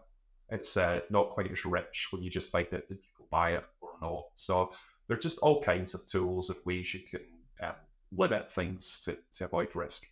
It's 0.50 0.78
uh, 0.78 1.02
not 1.10 1.30
quite 1.30 1.52
as 1.52 1.66
rich 1.66 2.08
when 2.12 2.24
you 2.24 2.30
just 2.30 2.52
find 2.52 2.68
out 2.74 2.88
did 2.88 3.02
people 3.02 3.28
buy 3.30 3.52
it 3.52 3.66
or 3.82 3.92
not. 4.02 4.26
So 4.36 4.72
there's 5.08 5.24
just 5.24 5.40
all 5.40 5.62
kinds 5.62 5.94
of 5.94 6.06
tools 6.08 6.50
and 6.50 6.60
ways 6.66 6.94
you 6.94 7.02
can 7.02 7.22
um, 7.62 7.76
limit 8.12 8.52
things 8.52 9.02
to, 9.06 9.18
to 9.38 9.46
avoid 9.46 9.76
risk. 9.76 10.08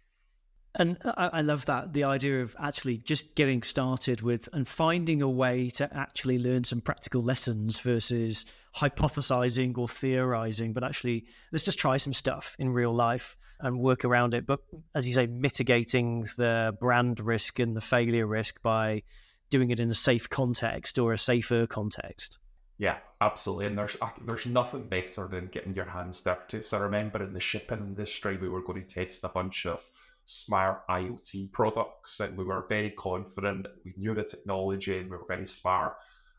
And 0.75 0.97
I, 1.03 1.41
love 1.41 1.65
that 1.65 1.93
the 1.93 2.03
idea 2.03 2.41
of 2.41 2.55
actually 2.59 2.97
just 2.97 3.33
getting 3.35 3.63
started 3.63 4.21
with 4.21 4.47
and 4.53 4.67
finding 4.67 5.23
a 5.23 5.29
way 5.29 5.69
to 5.71 5.91
actually 5.91 6.37
learn 6.37 6.65
some 6.65 6.81
practical 6.81 7.23
lessons 7.23 7.79
versus 7.79 8.45
hypothesizing 8.75 9.75
or 9.77 9.87
theorizing, 9.87 10.73
but 10.73 10.83
actually 10.83 11.25
let's 11.51 11.65
just 11.65 11.79
try 11.79 11.97
some 11.97 12.13
stuff 12.13 12.55
in 12.59 12.69
real 12.69 12.93
life 12.93 13.37
and 13.59 13.79
work 13.79 14.05
around 14.05 14.35
it. 14.35 14.45
But 14.45 14.59
as 14.93 15.07
you 15.07 15.15
say, 15.15 15.25
mitigating 15.25 16.27
the 16.37 16.77
brand 16.79 17.19
risk 17.19 17.57
and 17.57 17.75
the 17.75 17.81
failure 17.81 18.27
risk 18.27 18.61
by 18.61 19.01
doing 19.49 19.71
it 19.71 19.79
in 19.79 19.89
a 19.89 19.95
safe 19.95 20.29
context 20.29 20.99
or 20.99 21.13
a 21.13 21.17
safer 21.17 21.65
context. 21.65 22.37
Yeah, 22.77 22.97
absolutely. 23.21 23.65
And 23.67 23.77
there's 23.77 23.97
there's 24.23 24.45
nothing 24.45 24.87
better 24.87 25.27
than 25.27 25.47
getting 25.47 25.73
your 25.73 25.85
hands 25.85 26.21
dirty. 26.21 26.61
So 26.61 26.77
I 26.77 26.81
remember 26.81 27.23
in 27.23 27.33
the 27.33 27.39
shipping 27.39 27.79
industry, 27.79 28.37
we 28.37 28.49
were 28.49 28.61
going 28.61 28.85
to 28.85 28.87
test 28.87 29.23
a 29.23 29.29
bunch 29.29 29.65
of 29.65 29.83
smart 30.27 30.87
IoT 30.87 31.51
products, 31.51 32.19
and 32.19 32.37
we 32.37 32.43
were 32.43 32.65
very 32.67 32.91
confident. 32.91 33.67
We 33.83 33.93
knew 33.97 34.13
the 34.13 34.23
technology, 34.23 34.97
and 34.97 35.09
we 35.09 35.17
were 35.17 35.25
very 35.27 35.47
smart. 35.47 35.95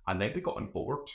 And 0.06 0.20
then 0.20 0.32
we 0.34 0.40
got 0.40 0.56
on 0.56 0.70
board 0.70 1.08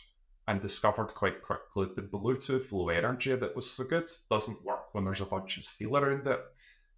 and 0.47 0.61
discovered 0.61 1.07
quite 1.07 1.41
quickly 1.41 1.87
the 1.95 2.01
Bluetooth 2.01 2.71
low 2.71 2.89
energy 2.89 3.33
that 3.35 3.55
was 3.55 3.69
so 3.69 3.85
good 3.85 4.09
doesn't 4.29 4.65
work 4.65 4.93
when 4.93 5.05
there's 5.05 5.21
a 5.21 5.25
bunch 5.25 5.57
of 5.57 5.65
steel 5.65 5.97
around 5.97 6.27
it. 6.27 6.39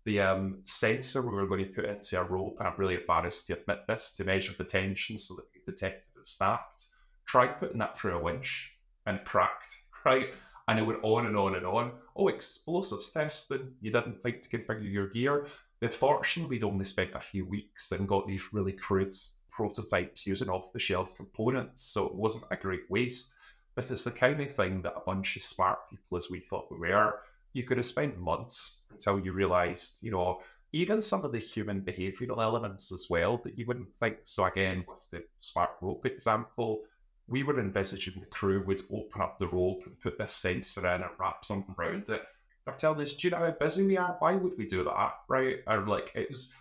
The 0.03 0.21
um, 0.21 0.59
sensor 0.63 1.21
we 1.21 1.33
were 1.33 1.47
going 1.47 1.65
to 1.65 1.71
put 1.71 1.85
into 1.85 2.19
a 2.19 2.23
rope, 2.23 2.57
and 2.59 2.67
I'm 2.67 2.75
really 2.77 2.95
embarrassed 2.95 3.47
to 3.47 3.53
admit 3.53 3.87
this, 3.87 4.15
to 4.15 4.23
measure 4.23 4.53
the 4.57 4.63
tension 4.63 5.17
so 5.17 5.35
that 5.35 5.45
we 5.53 5.59
could 5.59 5.73
detect 5.73 6.07
if 6.07 6.19
it 6.19 6.25
snapped 6.25 6.81
tried 7.25 7.59
putting 7.59 7.79
that 7.79 7.97
through 7.97 8.17
a 8.17 8.21
winch 8.21 8.77
and 9.05 9.23
cracked, 9.25 9.75
right? 10.05 10.29
And 10.67 10.79
it 10.79 10.83
went 10.83 11.03
on 11.03 11.27
and 11.27 11.37
on 11.37 11.55
and 11.55 11.65
on. 11.65 11.91
Oh, 12.15 12.27
explosives 12.27 13.11
testing. 13.11 13.73
You 13.81 13.91
didn't 13.91 14.21
think 14.21 14.41
to 14.41 14.49
configure 14.49 14.91
your 14.91 15.09
gear. 15.09 15.45
Fortunately, 15.93 16.57
we'd 16.57 16.63
only 16.63 16.85
spent 16.85 17.11
a 17.13 17.19
few 17.19 17.45
weeks 17.45 17.91
and 17.91 18.07
got 18.07 18.27
these 18.27 18.53
really 18.53 18.73
crude 18.73 19.13
prototypes 19.51 20.27
using 20.27 20.49
off 20.49 20.73
the 20.73 20.79
shelf 20.79 21.15
components. 21.15 21.83
So 21.83 22.07
it 22.07 22.15
wasn't 22.15 22.51
a 22.51 22.55
great 22.55 22.89
waste. 22.89 23.35
But 23.75 23.91
it's 23.91 24.05
the 24.05 24.11
kind 24.11 24.39
of 24.39 24.53
thing 24.53 24.81
that 24.83 24.95
a 24.95 25.01
bunch 25.05 25.35
of 25.35 25.43
smart 25.43 25.89
people, 25.89 26.17
as 26.17 26.31
we 26.31 26.39
thought 26.39 26.71
we 26.71 26.77
were, 26.77 27.19
you 27.53 27.63
could 27.63 27.77
have 27.77 27.85
spent 27.85 28.19
months 28.19 28.83
until 28.91 29.19
you 29.19 29.33
realized, 29.33 30.01
you 30.01 30.11
know, 30.11 30.41
even 30.71 31.01
some 31.01 31.23
of 31.23 31.31
the 31.31 31.39
human 31.39 31.81
behavioral 31.81 32.41
elements 32.41 32.91
as 32.91 33.07
well 33.09 33.37
that 33.43 33.57
you 33.57 33.65
wouldn't 33.65 33.93
think. 33.95 34.17
So 34.23 34.45
again, 34.45 34.85
with 34.87 35.09
the 35.11 35.23
smart 35.37 35.71
rope 35.81 36.05
example, 36.05 36.81
we 37.27 37.43
were 37.43 37.59
envisaging 37.59 38.19
the 38.19 38.25
crew 38.27 38.63
would 38.65 38.81
open 38.91 39.21
up 39.21 39.39
the 39.39 39.47
rope 39.47 39.83
and 39.85 39.99
put 39.99 40.17
this 40.17 40.33
sensor 40.33 40.81
in 40.81 41.01
and 41.01 41.11
wrap 41.17 41.45
something 41.45 41.75
around 41.79 42.09
it. 42.09 42.23
They're 42.65 42.75
telling 42.75 43.01
us, 43.01 43.13
do 43.13 43.27
you 43.27 43.31
know 43.31 43.37
how 43.37 43.51
busy 43.51 43.85
we 43.85 43.97
are? 43.97 44.15
Why 44.19 44.35
would 44.35 44.57
we 44.57 44.65
do 44.65 44.83
that? 44.83 45.13
Right? 45.27 45.57
Or 45.67 45.85
like 45.87 46.11
it 46.15 46.29
was, 46.29 46.53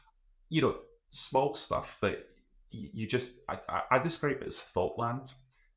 you 0.50 0.62
know, 0.62 0.76
small 1.10 1.54
stuff 1.54 1.98
that 2.02 2.26
you, 2.70 3.06
just 3.06 3.40
I, 3.48 3.82
I 3.90 3.98
describe 3.98 4.42
it 4.42 4.48
as 4.48 4.56
thoughtland. 4.58 5.32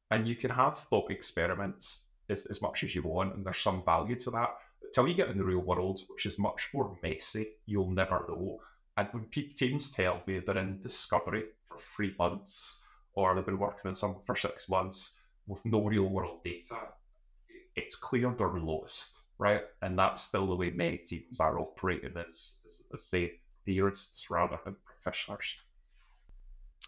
And 0.09 0.27
you 0.27 0.35
can 0.35 0.51
have 0.51 0.77
thought 0.77 1.11
experiments 1.11 2.13
as, 2.29 2.45
as 2.45 2.61
much 2.61 2.83
as 2.83 2.95
you 2.95 3.03
want, 3.03 3.35
and 3.35 3.45
there's 3.45 3.57
some 3.57 3.83
value 3.83 4.15
to 4.19 4.31
that. 4.31 4.49
But 4.81 4.93
till 4.93 5.07
you 5.07 5.13
get 5.13 5.29
in 5.29 5.37
the 5.37 5.43
real 5.43 5.59
world, 5.59 5.99
which 6.07 6.25
is 6.25 6.39
much 6.39 6.69
more 6.73 6.97
messy, 7.03 7.45
you'll 7.65 7.91
never 7.91 8.23
know. 8.27 8.59
And 8.95 9.09
when 9.11 9.27
teams 9.29 9.91
tell 9.91 10.21
me 10.25 10.39
they're 10.39 10.57
in 10.57 10.81
discovery 10.81 11.43
for 11.65 11.77
three 11.77 12.15
months, 12.17 12.87
or 13.13 13.35
they've 13.35 13.45
been 13.45 13.59
working 13.59 13.89
on 13.89 13.95
something 13.95 14.23
for 14.23 14.35
six 14.35 14.69
months 14.69 15.19
with 15.45 15.65
no 15.65 15.83
real 15.83 16.07
world 16.07 16.43
data, 16.43 16.77
it's 17.75 17.95
clear 17.95 18.33
they're 18.37 18.47
lost, 18.59 19.19
right? 19.37 19.61
And 19.81 19.97
that's 19.97 20.21
still 20.21 20.47
the 20.47 20.55
way 20.55 20.71
many 20.71 20.97
teams 20.97 21.39
are 21.39 21.59
operating 21.59 22.13
as, 22.17 22.59
as, 22.67 22.83
as 22.93 23.03
say, 23.03 23.39
theorists 23.65 24.29
rather 24.29 24.59
than 24.63 24.75
professionals. 24.85 25.57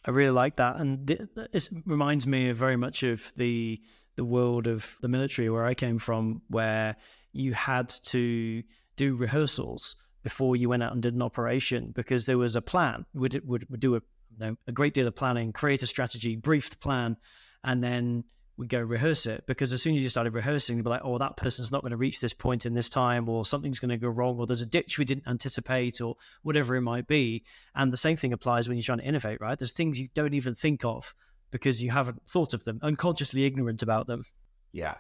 I 0.06 0.12
really 0.12 0.32
like 0.32 0.58
that, 0.58 0.78
and 0.78 1.10
it 1.10 1.70
reminds 1.86 2.26
me 2.26 2.52
very 2.52 2.78
much 2.78 3.04
of 3.04 3.34
the 3.36 3.82
the 4.16 4.24
world 4.26 4.68
of 4.68 4.98
the 5.02 5.08
military 5.08 5.50
where 5.50 5.66
I 5.66 5.74
came 5.74 5.98
from, 5.98 6.42
where 6.50 6.96
you 7.32 7.54
had 7.54 7.90
to 8.06 8.64
do 8.96 9.16
rehearsals 9.16 9.96
before 10.24 10.56
you 10.56 10.70
went 10.70 10.84
out 10.84 10.92
and 10.92 11.02
did 11.02 11.16
an 11.16 11.22
operation 11.22 11.92
because 11.96 12.26
there 12.26 12.38
was 12.38 12.56
a 12.56 12.62
plan. 12.62 13.06
Would 13.14 13.42
would, 13.46 13.70
would 13.70 13.80
do 13.80 13.96
a 13.96 14.02
know, 14.40 14.56
a 14.68 14.72
great 14.72 14.94
deal 14.94 15.08
of 15.08 15.16
planning, 15.16 15.52
create 15.52 15.84
a 15.84 15.88
strategy, 15.88 16.36
brief 16.36 16.70
the 16.70 16.78
plan, 16.78 17.18
and 17.64 17.84
then 17.84 18.24
we 18.60 18.68
go 18.68 18.82
rehearse 18.82 19.26
it. 19.26 19.46
Because 19.48 19.72
as 19.72 19.82
soon 19.82 19.96
as 19.96 20.04
you 20.04 20.10
started 20.10 20.34
rehearsing, 20.34 20.76
you'd 20.76 20.84
be 20.84 20.90
like, 20.90 21.02
oh, 21.06 21.18
that 21.18 21.38
person's 21.38 21.72
not 21.72 21.82
going 21.82 21.92
to 21.92 21.98
reach 21.98 22.20
this 22.20 22.34
point 22.34 22.66
in 22.66 22.74
this 22.74 22.90
time, 22.90 23.30
or 23.30 23.46
something's 23.46 23.80
going 23.80 23.90
to 23.90 23.98
go 23.98 24.10
wrong, 24.10 24.38
or 24.38 24.46
there's 24.46 24.62
a 24.62 24.66
ditch 24.66 25.00
we 25.00 25.06
didn't 25.06 25.28
anticipate, 25.28 26.02
or 26.02 26.18
whatever 26.44 26.76
it 26.76 26.82
might 26.82 27.08
be. 27.08 27.46
And 27.74 27.94
the 27.94 27.98
same 27.98 28.18
thing 28.18 28.34
applies 28.34 28.68
when 28.68 28.78
you're 28.78 28.84
trying 28.84 28.98
to 28.98 29.06
innovate, 29.06 29.40
right? 29.40 29.58
There's 29.58 29.72
things 29.72 29.98
you 29.98 30.10
don't 30.14 30.34
even 30.34 30.56
think 30.56 30.84
of 30.84 31.16
because 31.52 31.82
you 31.82 31.90
haven't 31.90 32.22
thought 32.30 32.54
of 32.54 32.66
them, 32.66 32.80
unconsciously 32.84 33.46
ignorant 33.46 33.82
about 33.82 34.08
them. 34.08 34.26
Yeah, 34.74 34.96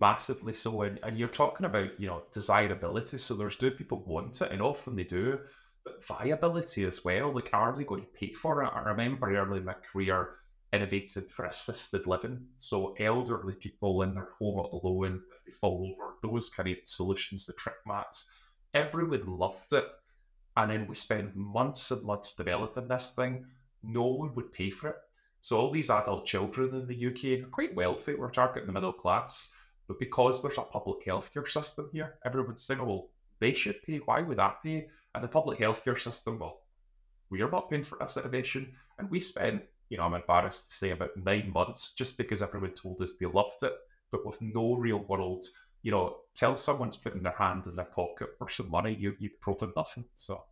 massively 0.00 0.54
so. 0.54 0.80
And, 0.80 0.98
and 1.02 1.18
you're 1.18 1.28
talking 1.28 1.66
about, 1.66 2.00
you 2.00 2.06
know, 2.06 2.22
desirability. 2.32 3.18
So 3.18 3.34
there's 3.34 3.56
do 3.56 3.70
people 3.70 4.02
want 4.06 4.40
it, 4.40 4.50
and 4.50 4.62
often 4.62 4.96
they 4.96 5.04
do 5.04 5.40
but 5.84 6.02
viability 6.04 6.84
as 6.84 7.04
well. 7.04 7.32
Like, 7.32 7.50
are 7.52 7.76
they 7.76 7.84
going 7.84 8.00
to 8.00 8.08
pay 8.18 8.32
for 8.32 8.64
it? 8.64 8.70
I 8.74 8.80
remember 8.80 9.36
early 9.36 9.58
in 9.58 9.66
my 9.66 9.74
career 9.92 10.30
innovated 10.72 11.30
for 11.30 11.46
assisted 11.46 12.06
living. 12.06 12.46
So 12.58 12.94
elderly 12.98 13.54
people 13.54 14.02
in 14.02 14.12
their 14.12 14.30
home 14.38 14.58
alone, 14.58 15.22
if 15.38 15.44
they 15.44 15.52
fall 15.52 15.92
over, 15.92 16.14
those 16.22 16.50
kind 16.50 16.68
of 16.68 16.76
solutions, 16.84 17.46
the 17.46 17.52
trick 17.54 17.76
mats, 17.86 18.30
Everyone 18.76 19.38
loved 19.38 19.72
it. 19.72 19.86
And 20.54 20.70
then 20.70 20.86
we 20.86 20.94
spent 20.94 21.34
months 21.34 21.90
and 21.90 22.04
months 22.04 22.34
developing 22.34 22.88
this 22.88 23.12
thing. 23.12 23.46
No 23.82 24.04
one 24.04 24.34
would 24.34 24.52
pay 24.52 24.68
for 24.68 24.90
it. 24.90 24.96
So 25.40 25.58
all 25.58 25.70
these 25.70 25.88
adult 25.88 26.26
children 26.26 26.74
in 26.74 26.86
the 26.86 27.06
UK 27.06 27.42
are 27.42 27.50
quite 27.50 27.74
wealthy. 27.74 28.14
We're 28.14 28.30
targeting 28.30 28.66
the 28.66 28.74
middle 28.74 28.92
class. 28.92 29.56
But 29.88 29.98
because 29.98 30.42
there's 30.42 30.58
a 30.58 30.62
public 30.62 31.06
healthcare 31.06 31.48
system 31.48 31.88
here, 31.90 32.18
everyone's 32.26 32.62
saying, 32.62 32.84
well, 32.84 33.08
they 33.40 33.54
should 33.54 33.82
pay. 33.82 33.96
Why 33.98 34.20
would 34.20 34.36
that 34.36 34.62
pay? 34.62 34.88
And 35.14 35.24
the 35.24 35.28
public 35.28 35.58
healthcare 35.58 35.98
system, 35.98 36.38
well, 36.38 36.60
we're 37.30 37.50
not 37.50 37.70
paying 37.70 37.84
for 37.84 37.96
this 37.98 38.18
innovation. 38.18 38.74
And 38.98 39.10
we 39.10 39.20
spent, 39.20 39.62
you 39.88 39.96
know, 39.96 40.04
I'm 40.04 40.14
embarrassed 40.14 40.70
to 40.70 40.76
say 40.76 40.90
about 40.90 41.16
nine 41.16 41.52
months 41.52 41.94
just 41.94 42.18
because 42.18 42.42
everyone 42.42 42.72
told 42.72 43.00
us 43.00 43.16
they 43.16 43.26
loved 43.26 43.62
it, 43.62 43.74
but 44.10 44.26
with 44.26 44.40
no 44.40 44.74
real 44.74 45.04
world, 45.04 45.44
you 45.82 45.92
know, 45.92 46.16
tell 46.34 46.56
someone's 46.56 46.96
putting 46.96 47.22
their 47.22 47.32
hand 47.32 47.66
in 47.66 47.76
their 47.76 47.84
pocket 47.84 48.30
for 48.38 48.48
some 48.48 48.70
money, 48.70 48.96
you, 48.98 49.14
you've 49.18 49.40
proven 49.40 49.72
nothing. 49.76 50.04
So. 50.16 50.42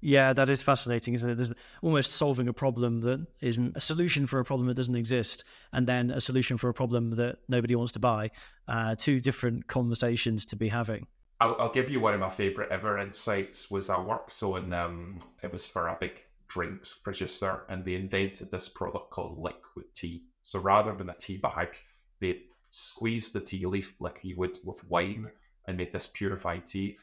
Yeah, 0.00 0.32
that 0.32 0.48
is 0.48 0.62
fascinating, 0.62 1.14
isn't 1.14 1.30
it? 1.30 1.34
There's 1.34 1.54
almost 1.82 2.12
solving 2.12 2.46
a 2.46 2.52
problem 2.52 3.00
that 3.00 3.26
isn't 3.40 3.76
a 3.76 3.80
solution 3.80 4.28
for 4.28 4.38
a 4.38 4.44
problem 4.44 4.68
that 4.68 4.74
doesn't 4.74 4.94
exist, 4.94 5.42
and 5.72 5.86
then 5.86 6.10
a 6.10 6.20
solution 6.20 6.56
for 6.56 6.68
a 6.68 6.74
problem 6.74 7.10
that 7.16 7.38
nobody 7.48 7.74
wants 7.74 7.92
to 7.92 7.98
buy. 7.98 8.30
Uh, 8.68 8.94
two 8.94 9.18
different 9.18 9.66
conversations 9.66 10.46
to 10.46 10.56
be 10.56 10.68
having. 10.68 11.06
I'll, 11.40 11.56
I'll, 11.58 11.72
give 11.72 11.90
you 11.90 12.00
one 12.00 12.14
of 12.14 12.20
my 12.20 12.30
favorite 12.30 12.70
ever 12.70 12.98
insights. 12.98 13.70
Was 13.70 13.90
I 13.90 14.00
worked 14.00 14.32
so 14.32 14.56
in 14.56 14.72
um, 14.72 15.18
it 15.42 15.52
was 15.52 15.68
for 15.68 15.88
a 15.88 15.96
big 15.98 16.20
drinks 16.48 16.98
producer, 16.98 17.64
and 17.68 17.84
they 17.84 17.94
invented 17.94 18.50
this 18.50 18.68
product 18.68 19.10
called 19.10 19.38
liquid 19.38 19.86
tea. 19.94 20.24
So 20.42 20.58
rather 20.60 20.94
than 20.94 21.10
a 21.10 21.14
tea 21.14 21.36
bag, 21.36 21.76
they 22.20 22.42
squeezed 22.70 23.34
the 23.34 23.40
tea 23.40 23.66
leaf 23.66 23.94
like 24.00 24.20
you 24.22 24.36
would 24.36 24.58
with 24.64 24.88
wine 24.88 25.30
and 25.66 25.76
made 25.76 25.92
this 25.92 26.08
purified 26.08 26.66
tea. 26.66 26.98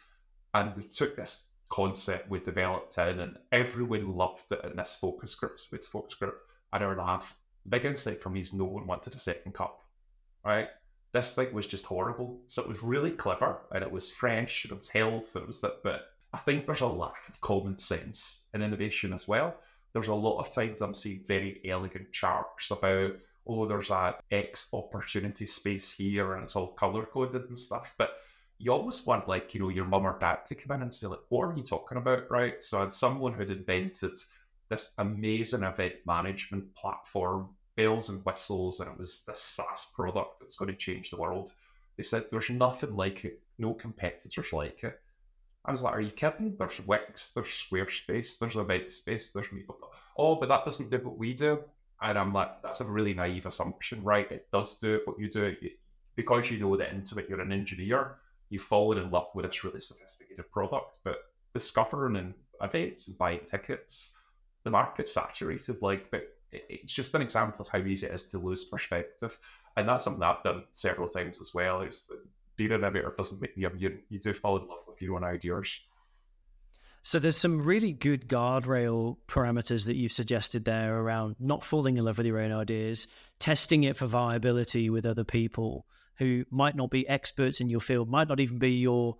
And 0.53 0.75
we 0.75 0.83
took 0.83 1.15
this 1.15 1.53
concept 1.69 2.29
we 2.29 2.39
developed 2.39 2.97
in, 2.97 3.19
and 3.19 3.37
everyone 3.51 4.15
loved 4.15 4.51
it 4.51 4.63
in 4.63 4.75
this 4.75 4.97
focus 4.99 5.35
group. 5.35 5.59
So 5.59 5.69
with 5.71 5.85
focus 5.85 6.15
group, 6.15 6.37
and 6.73 6.83
our 6.83 6.95
lab, 6.95 7.23
big 7.67 7.85
insight 7.85 8.21
from 8.21 8.33
me 8.33 8.41
is 8.41 8.53
no 8.53 8.65
one 8.65 8.87
wanted 8.87 9.15
a 9.15 9.19
second 9.19 9.53
cup, 9.53 9.81
right? 10.43 10.69
This 11.13 11.33
thing 11.35 11.53
was 11.53 11.67
just 11.67 11.85
horrible. 11.85 12.41
So 12.47 12.61
it 12.61 12.67
was 12.67 12.83
really 12.83 13.11
clever 13.11 13.59
and 13.71 13.83
it 13.83 13.91
was 13.91 14.11
fresh 14.11 14.65
and 14.65 14.73
it 14.73 14.77
was 14.79 14.89
health 14.89 15.35
and 15.35 15.43
it 15.43 15.47
was 15.47 15.61
that. 15.61 15.81
But 15.83 16.09
I 16.35 16.37
think 16.39 16.65
there's 16.65 16.81
a 16.81 16.87
lack 16.87 17.29
of 17.29 17.39
common 17.39 17.79
sense 17.79 18.49
in 18.53 18.61
innovation 18.61 19.13
as 19.13 19.25
well. 19.25 19.55
There's 19.93 20.09
a 20.09 20.13
lot 20.13 20.39
of 20.39 20.53
times 20.53 20.81
I'm 20.81 20.93
seeing 20.93 21.23
very 21.25 21.61
elegant 21.63 22.11
charts 22.11 22.71
about, 22.71 23.13
oh, 23.47 23.65
there's 23.65 23.89
a 23.89 24.15
X 24.29 24.67
opportunity 24.73 25.45
space 25.45 25.93
here 25.93 26.33
and 26.33 26.43
it's 26.43 26.57
all 26.57 26.73
color 26.73 27.05
coded 27.05 27.45
and 27.47 27.57
stuff. 27.57 27.95
But 27.97 28.17
you 28.57 28.73
almost 28.73 29.07
want 29.07 29.29
like, 29.29 29.53
you 29.53 29.61
know, 29.61 29.69
your 29.69 29.85
mum 29.85 30.05
or 30.05 30.19
dad 30.19 30.45
to 30.47 30.55
come 30.55 30.75
in 30.75 30.81
and 30.81 30.93
say, 30.93 31.07
like, 31.07 31.21
what 31.29 31.45
are 31.45 31.55
you 31.55 31.63
talking 31.63 31.97
about? 31.97 32.29
Right. 32.29 32.61
So 32.61 32.79
I 32.79 32.81
had 32.81 32.93
someone 32.93 33.33
who'd 33.33 33.49
invented 33.49 34.17
this 34.67 34.93
amazing 34.97 35.63
event 35.63 35.93
management 36.05 36.75
platform 36.75 37.47
bells 37.77 38.09
and 38.09 38.25
whistles, 38.25 38.81
and 38.81 38.89
it 38.89 38.99
was 38.99 39.23
this 39.25 39.39
SaaS 39.39 39.93
product 39.95 40.41
that's 40.41 40.57
going 40.57 40.69
to 40.69 40.77
change 40.77 41.11
the 41.11 41.17
world. 41.17 41.53
They 41.95 42.03
said 42.03 42.25
there's 42.29 42.49
nothing 42.49 42.97
like 42.97 43.23
it, 43.23 43.39
no 43.57 43.73
competitors 43.73 44.51
like 44.51 44.83
it. 44.83 44.99
I 45.67 45.71
was 45.71 45.81
like, 45.81 45.93
are 45.93 46.01
you 46.01 46.11
kidding? 46.11 46.55
There's 46.57 46.85
Wix, 46.85 47.33
there's 47.33 47.47
Squarespace, 47.47 48.37
there's 48.37 48.55
EventSpace, 48.55 49.33
there's 49.33 49.47
people. 49.47 49.77
Oh, 50.17 50.35
but 50.35 50.49
that 50.49 50.63
doesn't 50.63 50.91
do 50.91 50.99
what 51.05 51.17
we 51.17 51.33
do. 51.33 51.59
And 52.01 52.17
I'm 52.17 52.33
like, 52.33 52.61
that's 52.61 52.81
a 52.81 52.85
really 52.85 53.13
naive 53.13 53.45
assumption, 53.45 54.03
right? 54.03 54.31
It 54.31 54.47
does 54.51 54.77
do 54.79 55.01
what 55.05 55.19
you 55.19 55.29
do. 55.29 55.55
Because 56.15 56.51
you 56.51 56.59
know 56.59 56.77
that 56.77 56.93
into 56.93 57.17
it, 57.17 57.27
you're 57.27 57.41
an 57.41 57.51
engineer, 57.51 58.17
you've 58.49 58.61
fallen 58.61 58.99
in 58.99 59.09
love 59.09 59.27
with 59.33 59.45
this 59.45 59.63
really 59.63 59.79
sophisticated 59.79 60.51
product. 60.51 60.99
But 61.03 61.17
discovering 61.53 62.17
and 62.17 62.33
events 62.61 63.07
and 63.07 63.17
buying 63.17 63.41
tickets, 63.47 64.19
the 64.63 64.69
market's 64.69 65.13
saturated. 65.13 65.81
Like, 65.81 66.11
but 66.11 66.27
it's 66.51 66.93
just 66.93 67.15
an 67.15 67.21
example 67.21 67.61
of 67.61 67.69
how 67.69 67.79
easy 67.79 68.07
it 68.07 68.13
is 68.13 68.27
to 68.27 68.37
lose 68.37 68.65
perspective. 68.65 69.37
And 69.77 69.89
that's 69.89 70.03
something 70.03 70.23
I've 70.23 70.43
done 70.43 70.63
several 70.71 71.09
times 71.09 71.41
as 71.41 71.53
well. 71.53 71.81
Is 71.81 72.11
an 72.57 72.71
innovator 72.71 73.13
doesn't 73.17 73.41
make 73.41 73.51
you 73.55 73.67
immune. 73.67 73.99
You 74.09 74.19
do 74.19 74.33
fall 74.33 74.57
in 74.57 74.67
love 74.67 74.79
with 74.87 75.01
your 75.01 75.15
own 75.15 75.23
ideas. 75.23 75.79
So 77.03 77.19
there's 77.19 77.37
some 77.37 77.61
really 77.61 77.91
good 77.91 78.27
guardrail 78.27 79.17
parameters 79.27 79.85
that 79.85 79.95
you've 79.95 80.11
suggested 80.11 80.65
there 80.65 80.97
around 80.97 81.35
not 81.39 81.63
falling 81.63 81.97
in 81.97 82.05
love 82.05 82.17
with 82.17 82.25
your 82.25 82.39
own 82.39 82.51
ideas, 82.51 83.07
testing 83.37 83.83
it 83.83 83.95
for 83.95 84.07
viability 84.07 84.89
with 84.89 85.05
other 85.05 85.23
people 85.23 85.85
who 86.17 86.45
might 86.49 86.75
not 86.75 86.89
be 86.89 87.07
experts 87.07 87.61
in 87.61 87.69
your 87.69 87.79
field, 87.79 88.09
might 88.09 88.27
not 88.27 88.39
even 88.39 88.57
be 88.57 88.71
your 88.71 89.17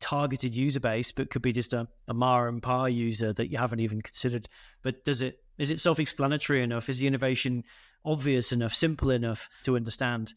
targeted 0.00 0.54
user 0.54 0.80
base, 0.80 1.12
but 1.12 1.30
could 1.30 1.42
be 1.42 1.52
just 1.52 1.72
a, 1.72 1.86
a 2.06 2.14
Ma 2.14 2.46
and 2.46 2.62
Par 2.62 2.88
user 2.88 3.32
that 3.32 3.50
you 3.50 3.58
haven't 3.58 3.80
even 3.80 4.00
considered. 4.00 4.48
But 4.82 5.04
does 5.04 5.20
it 5.20 5.40
is 5.58 5.70
it 5.70 5.80
self-explanatory 5.80 6.62
enough? 6.62 6.88
Is 6.88 6.98
the 7.00 7.08
innovation 7.08 7.64
obvious 8.04 8.52
enough, 8.52 8.74
simple 8.74 9.10
enough 9.10 9.48
to 9.64 9.76
understand? 9.76 10.32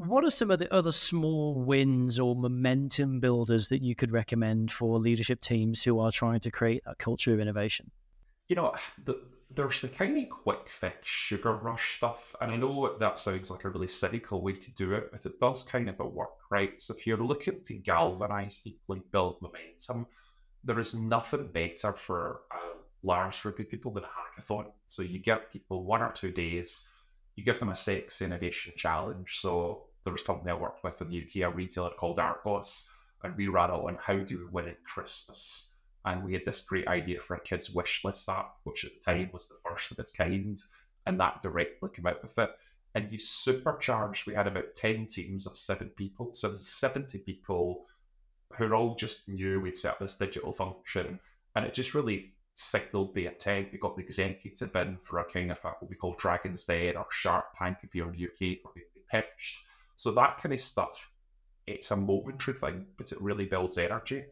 What 0.00 0.24
are 0.24 0.30
some 0.30 0.50
of 0.50 0.58
the 0.58 0.72
other 0.72 0.92
small 0.92 1.52
wins 1.52 2.18
or 2.18 2.34
momentum 2.34 3.20
builders 3.20 3.68
that 3.68 3.82
you 3.82 3.94
could 3.94 4.12
recommend 4.12 4.72
for 4.72 4.98
leadership 4.98 5.42
teams 5.42 5.84
who 5.84 6.00
are 6.00 6.10
trying 6.10 6.40
to 6.40 6.50
create 6.50 6.82
a 6.86 6.94
culture 6.94 7.34
of 7.34 7.38
innovation? 7.38 7.90
You 8.48 8.56
know, 8.56 8.74
the, 9.04 9.20
there's 9.50 9.82
the 9.82 9.88
kind 9.88 10.16
of 10.16 10.30
quick 10.30 10.70
fix 10.70 11.06
sugar 11.06 11.54
rush 11.54 11.98
stuff, 11.98 12.34
and 12.40 12.50
I 12.50 12.56
know 12.56 12.96
that 12.96 13.18
sounds 13.18 13.50
like 13.50 13.64
a 13.64 13.68
really 13.68 13.88
cynical 13.88 14.40
way 14.40 14.54
to 14.54 14.74
do 14.74 14.94
it, 14.94 15.12
but 15.12 15.26
it 15.26 15.38
does 15.38 15.64
kind 15.64 15.90
of 15.90 15.98
work, 15.98 16.30
right? 16.50 16.80
So 16.80 16.94
if 16.96 17.06
you're 17.06 17.18
looking 17.18 17.62
to 17.62 17.74
galvanize 17.74 18.62
people 18.64 18.94
and 18.94 19.12
build 19.12 19.42
momentum, 19.42 20.06
there 20.64 20.78
is 20.78 20.98
nothing 20.98 21.48
better 21.48 21.92
for 21.92 22.40
um, 22.54 22.78
large 23.02 23.42
group 23.42 23.58
of 23.58 23.68
people 23.68 23.92
than 23.92 24.04
a 24.04 24.06
hackathon. 24.06 24.72
So 24.86 25.02
you 25.02 25.18
give 25.18 25.50
people 25.52 25.84
one 25.84 26.00
or 26.00 26.10
two 26.12 26.30
days, 26.30 26.88
you 27.36 27.44
give 27.44 27.58
them 27.58 27.68
a 27.68 27.74
sex 27.74 28.22
innovation 28.22 28.72
challenge. 28.78 29.40
So 29.40 29.88
there 30.04 30.12
was 30.12 30.22
a 30.22 30.24
company 30.24 30.50
I 30.50 30.54
worked 30.54 30.82
with 30.82 31.00
in 31.02 31.10
the 31.10 31.22
UK, 31.22 31.48
a 31.48 31.54
retailer 31.54 31.90
called 31.90 32.18
Argos, 32.18 32.90
and 33.22 33.36
we 33.36 33.48
ran 33.48 33.70
it 33.70 33.74
on 33.74 33.98
how 34.00 34.18
do 34.18 34.38
we 34.38 34.46
win 34.46 34.68
at 34.68 34.84
Christmas. 34.84 35.78
And 36.04 36.24
we 36.24 36.32
had 36.32 36.44
this 36.46 36.64
great 36.64 36.88
idea 36.88 37.20
for 37.20 37.36
a 37.36 37.40
kids' 37.40 37.70
wish 37.70 38.04
list 38.04 38.28
app, 38.28 38.54
which 38.64 38.84
at 38.84 38.92
the 38.94 39.12
time 39.12 39.30
was 39.32 39.48
the 39.48 39.56
first 39.68 39.90
of 39.90 39.98
its 39.98 40.16
kind, 40.16 40.58
and 41.06 41.20
that 41.20 41.42
directly 41.42 41.90
came 41.94 42.06
out 42.06 42.22
with 42.22 42.38
it. 42.38 42.50
And 42.94 43.12
you 43.12 43.18
supercharged, 43.18 44.26
we 44.26 44.34
had 44.34 44.46
about 44.46 44.74
10 44.74 45.06
teams 45.06 45.46
of 45.46 45.56
seven 45.56 45.90
people. 45.90 46.32
So 46.32 46.48
there's 46.48 46.66
70 46.66 47.18
people 47.18 47.84
who 48.56 48.72
all 48.72 48.96
just 48.96 49.28
knew 49.28 49.60
we'd 49.60 49.76
set 49.76 49.92
up 49.92 49.98
this 50.00 50.16
digital 50.16 50.52
function. 50.52 51.20
And 51.54 51.64
it 51.64 51.74
just 51.74 51.94
really 51.94 52.32
signaled 52.54 53.14
the 53.14 53.26
intent. 53.26 53.68
We 53.72 53.78
got 53.78 53.96
the 53.96 54.02
executive 54.02 54.74
in 54.74 54.98
for 55.02 55.18
a 55.20 55.24
kind 55.24 55.52
of 55.52 55.64
a, 55.64 55.68
what 55.68 55.88
we 55.88 55.96
call 55.96 56.14
Dragon's 56.14 56.64
Den 56.64 56.96
or 56.96 57.06
Shark 57.10 57.52
Tank 57.54 57.78
if 57.82 57.94
you're 57.94 58.08
in 58.08 58.16
the 58.16 58.24
UK, 58.24 58.58
where 58.62 58.74
we 58.74 58.82
pitched. 59.10 59.58
So 60.00 60.12
that 60.12 60.38
kind 60.38 60.54
of 60.54 60.60
stuff, 60.62 61.12
it's 61.66 61.90
a 61.90 61.96
momentary 61.96 62.56
thing, 62.56 62.86
but 62.96 63.12
it 63.12 63.20
really 63.20 63.44
builds 63.44 63.76
energy. 63.76 64.24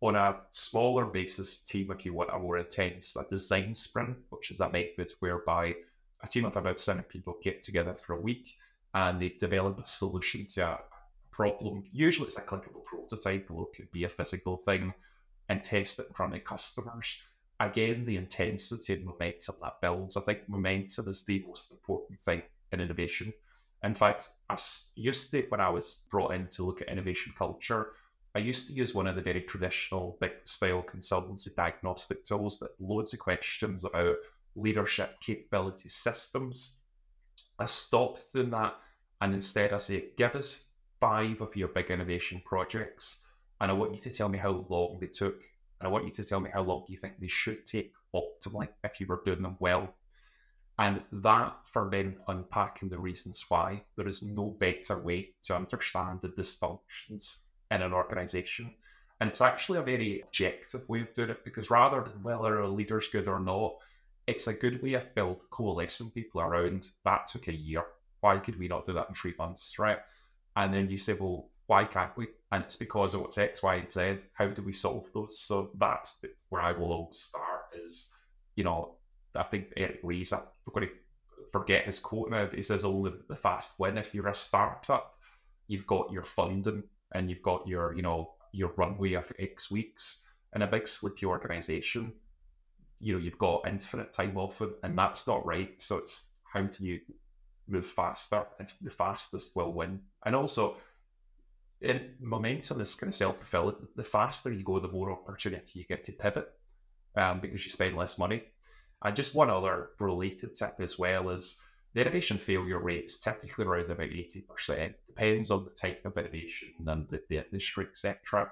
On 0.00 0.16
a 0.16 0.40
smaller 0.50 1.04
basis 1.04 1.60
team, 1.60 1.92
if 1.92 2.04
you 2.04 2.12
want 2.12 2.30
a 2.32 2.38
more 2.40 2.58
intense, 2.58 3.14
a 3.14 3.22
design 3.30 3.72
sprint, 3.72 4.16
which 4.30 4.50
is 4.50 4.58
a 4.58 4.68
method 4.68 5.12
whereby 5.20 5.76
a 6.24 6.26
team 6.26 6.44
of 6.44 6.56
about 6.56 6.80
seven 6.80 7.04
people 7.04 7.36
get 7.40 7.62
together 7.62 7.94
for 7.94 8.14
a 8.14 8.20
week 8.20 8.56
and 8.94 9.22
they 9.22 9.28
develop 9.38 9.78
a 9.78 9.86
solution 9.86 10.44
to 10.54 10.66
a 10.66 10.80
problem. 11.30 11.84
Usually 11.92 12.26
it's 12.26 12.38
a 12.38 12.42
clickable 12.42 12.84
prototype, 12.84 13.48
or 13.48 13.68
it 13.68 13.76
could 13.76 13.92
be 13.92 14.02
a 14.02 14.08
physical 14.08 14.56
thing, 14.56 14.92
and 15.48 15.64
test 15.64 16.00
it 16.00 16.08
in 16.08 16.14
front 16.14 16.34
of 16.34 16.42
customers 16.42 17.22
again, 17.60 18.04
the 18.04 18.16
intensity 18.16 18.94
and 18.94 19.04
momentum 19.04 19.54
that 19.62 19.80
builds. 19.80 20.16
I 20.16 20.22
think 20.22 20.48
momentum 20.48 21.06
is 21.06 21.24
the 21.24 21.44
most 21.46 21.70
important 21.70 22.18
thing 22.18 22.42
in 22.72 22.80
innovation. 22.80 23.32
In 23.82 23.94
fact, 23.94 24.30
I 24.48 24.56
used 24.94 25.30
to, 25.32 25.42
when 25.48 25.60
I 25.60 25.68
was 25.68 26.06
brought 26.10 26.34
in 26.34 26.46
to 26.48 26.64
look 26.64 26.80
at 26.80 26.88
innovation 26.88 27.32
culture, 27.36 27.88
I 28.34 28.38
used 28.38 28.68
to 28.68 28.74
use 28.74 28.94
one 28.94 29.06
of 29.06 29.16
the 29.16 29.22
very 29.22 29.42
traditional 29.42 30.16
big 30.20 30.32
style 30.44 30.82
consultancy 30.82 31.54
diagnostic 31.54 32.24
tools 32.24 32.60
that 32.60 32.80
loads 32.80 33.12
of 33.12 33.20
questions 33.20 33.84
about 33.84 34.16
leadership 34.54 35.20
capability 35.20 35.88
systems. 35.88 36.80
I 37.58 37.66
stopped 37.66 38.32
doing 38.32 38.50
that 38.50 38.74
and 39.20 39.34
instead 39.34 39.72
I 39.72 39.78
say, 39.78 40.10
give 40.16 40.34
us 40.34 40.66
five 41.00 41.40
of 41.40 41.56
your 41.56 41.68
big 41.68 41.90
innovation 41.90 42.40
projects 42.44 43.28
and 43.60 43.70
I 43.70 43.74
want 43.74 43.94
you 43.94 44.00
to 44.00 44.10
tell 44.10 44.28
me 44.28 44.38
how 44.38 44.64
long 44.68 44.98
they 45.00 45.08
took 45.08 45.42
and 45.80 45.86
I 45.86 45.90
want 45.90 46.06
you 46.06 46.12
to 46.12 46.24
tell 46.24 46.40
me 46.40 46.50
how 46.52 46.62
long 46.62 46.84
you 46.88 46.96
think 46.96 47.18
they 47.18 47.26
should 47.26 47.66
take 47.66 47.92
optimally 48.14 48.68
if 48.84 49.00
you 49.00 49.06
were 49.06 49.22
doing 49.24 49.42
them 49.42 49.56
well. 49.58 49.94
And 50.82 51.00
that 51.12 51.58
for 51.62 51.88
then 51.88 52.16
unpacking 52.26 52.88
the 52.88 52.98
reasons 52.98 53.44
why, 53.48 53.84
there 53.96 54.08
is 54.08 54.24
no 54.24 54.46
better 54.58 54.98
way 54.98 55.30
to 55.44 55.54
understand 55.54 56.18
the 56.22 56.28
dysfunctions 56.30 57.44
in 57.70 57.82
an 57.82 57.92
organization. 57.92 58.74
And 59.20 59.30
it's 59.30 59.40
actually 59.40 59.78
a 59.78 59.82
very 59.82 60.22
objective 60.22 60.88
way 60.88 61.02
of 61.02 61.14
doing 61.14 61.30
it 61.30 61.44
because 61.44 61.70
rather 61.70 62.02
than 62.02 62.20
whether 62.24 62.58
a 62.58 62.68
leader's 62.68 63.06
good 63.06 63.28
or 63.28 63.38
not, 63.38 63.76
it's 64.26 64.48
a 64.48 64.52
good 64.52 64.82
way 64.82 64.94
of 64.94 65.14
build 65.14 65.38
coalescing 65.50 66.10
people 66.10 66.40
around. 66.40 66.88
That 67.04 67.28
took 67.28 67.46
a 67.46 67.54
year. 67.54 67.84
Why 68.20 68.38
could 68.38 68.58
we 68.58 68.66
not 68.66 68.84
do 68.84 68.92
that 68.94 69.08
in 69.08 69.14
three 69.14 69.34
months, 69.38 69.78
right? 69.78 70.00
And 70.56 70.74
then 70.74 70.90
you 70.90 70.98
say, 70.98 71.12
well, 71.12 71.48
why 71.68 71.84
can't 71.84 72.16
we? 72.16 72.26
And 72.50 72.64
it's 72.64 72.74
because 72.74 73.14
of 73.14 73.20
what's 73.20 73.38
X, 73.38 73.62
Y, 73.62 73.76
and 73.76 73.90
Z. 73.90 74.16
How 74.32 74.48
do 74.48 74.62
we 74.62 74.72
solve 74.72 75.08
those? 75.14 75.38
So 75.38 75.70
that's 75.78 76.24
where 76.48 76.62
I 76.62 76.72
will 76.72 76.92
always 76.92 77.20
start. 77.20 77.66
Is 77.72 78.16
you 78.56 78.64
know, 78.64 78.96
I 79.36 79.44
think 79.44 79.72
Eric 79.76 80.00
Ries. 80.02 80.32
I'm 80.66 80.72
going 80.72 80.88
to 80.88 80.94
forget 81.52 81.84
his 81.84 82.00
quote 82.00 82.30
now. 82.30 82.46
But 82.46 82.56
he 82.56 82.62
says 82.62 82.84
only 82.84 83.12
the 83.28 83.36
fast 83.36 83.78
win. 83.78 83.98
If 83.98 84.14
you're 84.14 84.28
a 84.28 84.34
startup, 84.34 85.16
you've 85.68 85.86
got 85.86 86.12
your 86.12 86.24
funding 86.24 86.84
and 87.12 87.28
you've 87.28 87.42
got 87.42 87.66
your 87.66 87.94
you 87.94 88.02
know 88.02 88.32
your 88.52 88.72
runway 88.76 89.14
of 89.14 89.32
X 89.38 89.70
weeks. 89.70 90.28
In 90.54 90.62
a 90.62 90.66
big 90.66 90.86
sleepy 90.86 91.24
organization, 91.26 92.12
you 93.00 93.14
know 93.14 93.18
you've 93.18 93.38
got 93.38 93.66
infinite 93.66 94.12
time 94.12 94.36
often, 94.36 94.74
and 94.82 94.96
that's 94.96 95.26
not 95.26 95.46
right. 95.46 95.80
So 95.80 95.98
it's 95.98 96.38
how 96.52 96.62
do 96.62 96.84
you 96.84 97.00
move 97.68 97.86
faster, 97.86 98.44
and 98.58 98.70
the 98.80 98.90
fastest 98.90 99.56
will 99.56 99.72
win. 99.72 100.00
And 100.24 100.36
also, 100.36 100.76
in 101.80 102.14
momentum 102.20 102.80
is 102.80 102.94
kind 102.94 103.08
of 103.08 103.14
self 103.14 103.36
fulfilling. 103.36 103.76
The 103.96 104.04
faster 104.04 104.52
you 104.52 104.62
go, 104.62 104.78
the 104.78 104.88
more 104.88 105.10
opportunity 105.10 105.80
you 105.80 105.84
get 105.86 106.04
to 106.04 106.12
pivot, 106.12 106.48
um, 107.16 107.40
because 107.40 107.64
you 107.64 107.70
spend 107.70 107.96
less 107.96 108.18
money. 108.18 108.42
And 109.04 109.16
just 109.16 109.34
one 109.34 109.50
other 109.50 109.90
related 109.98 110.54
tip 110.54 110.76
as 110.78 110.98
well 110.98 111.30
is 111.30 111.64
the 111.94 112.00
innovation 112.00 112.38
failure 112.38 112.78
rate 112.78 113.06
is 113.06 113.20
typically 113.20 113.64
around 113.64 113.90
about 113.90 114.08
80%. 114.08 114.94
Depends 115.06 115.50
on 115.50 115.64
the 115.64 115.70
type 115.70 116.04
of 116.04 116.16
innovation 116.16 116.74
and 116.86 117.08
the, 117.08 117.22
the 117.28 117.44
industry, 117.44 117.86
etc. 117.90 118.50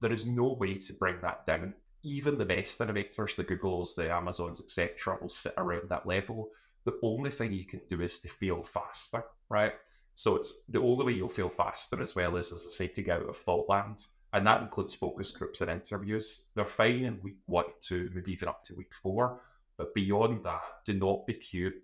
There 0.00 0.12
is 0.12 0.28
no 0.28 0.54
way 0.54 0.74
to 0.74 0.92
bring 0.94 1.20
that 1.22 1.46
down. 1.46 1.74
Even 2.02 2.38
the 2.38 2.46
best 2.46 2.80
innovators, 2.80 3.36
the 3.36 3.44
Googles, 3.44 3.94
the 3.94 4.10
Amazons, 4.10 4.60
etc., 4.60 5.18
will 5.20 5.28
sit 5.28 5.52
around 5.58 5.88
that 5.90 6.06
level. 6.06 6.48
The 6.84 6.98
only 7.02 7.30
thing 7.30 7.52
you 7.52 7.66
can 7.66 7.82
do 7.90 8.00
is 8.00 8.20
to 8.20 8.28
fail 8.28 8.62
faster, 8.62 9.22
right? 9.50 9.74
So 10.14 10.36
it's 10.36 10.64
the 10.64 10.80
only 10.80 11.04
way 11.04 11.12
you'll 11.12 11.28
fail 11.28 11.50
faster 11.50 12.02
as 12.02 12.16
well 12.16 12.36
is, 12.36 12.52
as 12.52 12.66
I 12.66 12.70
say, 12.70 12.86
to 12.88 13.02
get 13.02 13.20
out 13.20 13.28
of 13.28 13.36
thought 13.36 13.68
land. 13.68 14.02
And 14.32 14.46
that 14.46 14.62
includes 14.62 14.94
focus 14.94 15.30
groups 15.32 15.60
and 15.60 15.70
interviews. 15.70 16.50
They're 16.54 16.64
fine 16.64 17.04
in 17.04 17.22
week 17.22 17.38
one, 17.46 17.66
two, 17.80 18.10
maybe 18.14 18.32
even 18.32 18.48
up 18.48 18.64
to 18.64 18.74
week 18.74 18.94
four. 18.94 19.40
But 19.80 19.94
beyond 19.94 20.44
that, 20.44 20.60
do 20.84 20.92
not 20.92 21.26
be 21.26 21.32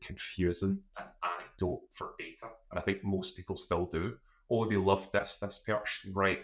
confusing 0.02 0.82
and 0.98 1.06
anecdote 1.24 1.80
for 1.90 2.10
data. 2.18 2.48
And 2.70 2.78
I 2.78 2.82
think 2.82 3.02
most 3.02 3.38
people 3.38 3.56
still 3.56 3.86
do. 3.86 4.18
Oh, 4.50 4.68
they 4.68 4.76
love 4.76 5.10
this, 5.12 5.38
this 5.38 5.60
person, 5.60 6.12
right? 6.12 6.40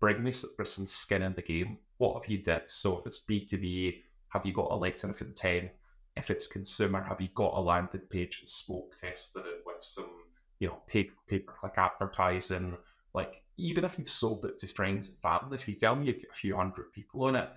Bring 0.00 0.24
me 0.24 0.32
some 0.32 0.86
skin 0.86 1.20
in 1.20 1.34
the 1.34 1.42
game. 1.42 1.76
What 1.98 2.14
have 2.14 2.30
you 2.30 2.38
did? 2.38 2.62
So 2.68 3.00
if 3.00 3.06
it's 3.06 3.26
B2B, 3.26 4.00
have 4.28 4.46
you 4.46 4.54
got 4.54 4.70
a 4.70 4.76
letter 4.76 5.10
of 5.10 5.20
intent? 5.20 5.72
If 6.16 6.30
it's 6.30 6.46
consumer, 6.48 7.02
have 7.02 7.20
you 7.20 7.28
got 7.34 7.52
a 7.52 7.60
landing 7.60 8.00
page 8.08 8.38
and 8.40 8.48
smoke 8.48 8.96
tested 8.96 9.44
it 9.44 9.62
with 9.66 9.84
some, 9.84 10.10
you 10.58 10.68
know, 10.68 10.78
pay 10.86 11.10
per 11.28 11.40
click 11.40 11.74
advertising? 11.76 12.78
Like, 13.12 13.42
even 13.58 13.84
if 13.84 13.98
you've 13.98 14.08
sold 14.08 14.46
it 14.46 14.56
to 14.56 14.66
friends 14.68 15.10
and 15.10 15.18
family, 15.18 15.56
if 15.56 15.68
you 15.68 15.74
tell 15.74 15.96
me 15.96 16.06
you've 16.06 16.22
got 16.22 16.30
a 16.30 16.34
few 16.34 16.56
hundred 16.56 16.94
people 16.94 17.24
on 17.24 17.36
it, 17.36 17.50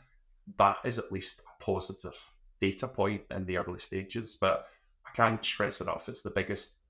that 0.58 0.80
is 0.84 1.00
at 1.00 1.14
least 1.14 1.40
a 1.40 1.64
positive 1.64 2.20
data 2.62 2.88
point 2.88 3.24
in 3.32 3.46
the 3.46 3.58
early 3.58 3.80
stages. 3.80 4.38
But 4.40 4.68
I 5.06 5.16
can't 5.16 5.44
stress 5.44 5.82
enough, 5.82 6.08
it's 6.08 6.22
the 6.22 6.30
biggest 6.30 6.82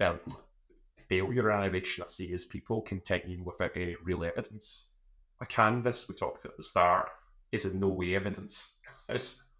um, 0.00 0.20
failure 1.08 1.50
innovation 1.50 2.04
I 2.04 2.10
see 2.10 2.26
is 2.26 2.46
people 2.46 2.80
continuing 2.82 3.44
without 3.44 3.72
any 3.76 3.96
real 4.02 4.24
evidence. 4.24 4.94
A 5.40 5.46
canvas 5.46 6.08
we 6.08 6.14
talked 6.14 6.44
at 6.44 6.56
the 6.56 6.62
start 6.62 7.08
is 7.52 7.66
in 7.66 7.80
no 7.80 7.88
way 7.88 8.14
evidence. 8.14 8.80
It's 9.08 9.52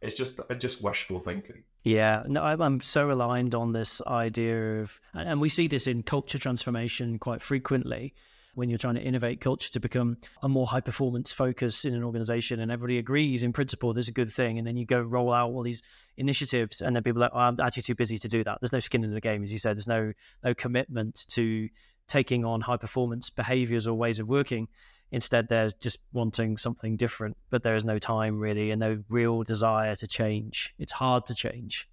it's 0.00 0.16
just 0.16 0.40
just 0.58 0.80
wishful 0.80 1.18
thinking. 1.18 1.64
Yeah, 1.82 2.22
no, 2.28 2.44
I'm 2.44 2.80
so 2.80 3.10
aligned 3.10 3.52
on 3.52 3.72
this 3.72 4.00
idea 4.06 4.80
of, 4.80 5.00
and 5.12 5.40
we 5.40 5.48
see 5.48 5.66
this 5.66 5.88
in 5.88 6.04
culture 6.04 6.38
transformation 6.38 7.18
quite 7.18 7.42
frequently 7.42 8.14
when 8.54 8.68
you're 8.68 8.78
trying 8.78 8.94
to 8.94 9.02
innovate 9.02 9.40
culture 9.40 9.70
to 9.70 9.80
become 9.80 10.16
a 10.42 10.48
more 10.48 10.66
high 10.66 10.80
performance 10.80 11.32
focus 11.32 11.84
in 11.84 11.94
an 11.94 12.04
organization 12.04 12.60
and 12.60 12.70
everybody 12.70 12.98
agrees 12.98 13.42
in 13.42 13.52
principle 13.52 13.92
there's 13.92 14.08
a 14.08 14.12
good 14.12 14.30
thing 14.30 14.58
and 14.58 14.66
then 14.66 14.76
you 14.76 14.84
go 14.84 15.00
roll 15.00 15.32
out 15.32 15.50
all 15.50 15.62
these 15.62 15.82
initiatives 16.16 16.80
and 16.80 16.94
then 16.94 17.02
people 17.02 17.22
are 17.22 17.26
like 17.26 17.32
oh, 17.34 17.38
i'm 17.38 17.60
actually 17.60 17.82
too 17.82 17.94
busy 17.94 18.18
to 18.18 18.28
do 18.28 18.44
that. 18.44 18.58
There's 18.60 18.72
no 18.72 18.80
skin 18.80 19.04
in 19.04 19.14
the 19.14 19.20
game 19.20 19.42
as 19.42 19.52
you 19.52 19.58
said. 19.58 19.76
There's 19.76 19.86
no 19.86 20.12
no 20.44 20.54
commitment 20.54 21.26
to 21.30 21.68
taking 22.08 22.44
on 22.44 22.60
high 22.60 22.76
performance 22.76 23.30
behaviors 23.30 23.86
or 23.86 23.94
ways 23.94 24.18
of 24.18 24.28
working. 24.28 24.68
Instead 25.10 25.48
they're 25.48 25.70
just 25.80 25.98
wanting 26.12 26.56
something 26.56 26.96
different 26.96 27.36
but 27.50 27.62
there 27.62 27.76
is 27.76 27.84
no 27.84 27.98
time 27.98 28.38
really 28.38 28.70
and 28.70 28.80
no 28.80 29.02
real 29.08 29.42
desire 29.42 29.94
to 29.96 30.06
change. 30.06 30.74
It's 30.78 30.92
hard 30.92 31.26
to 31.26 31.34
change 31.34 31.88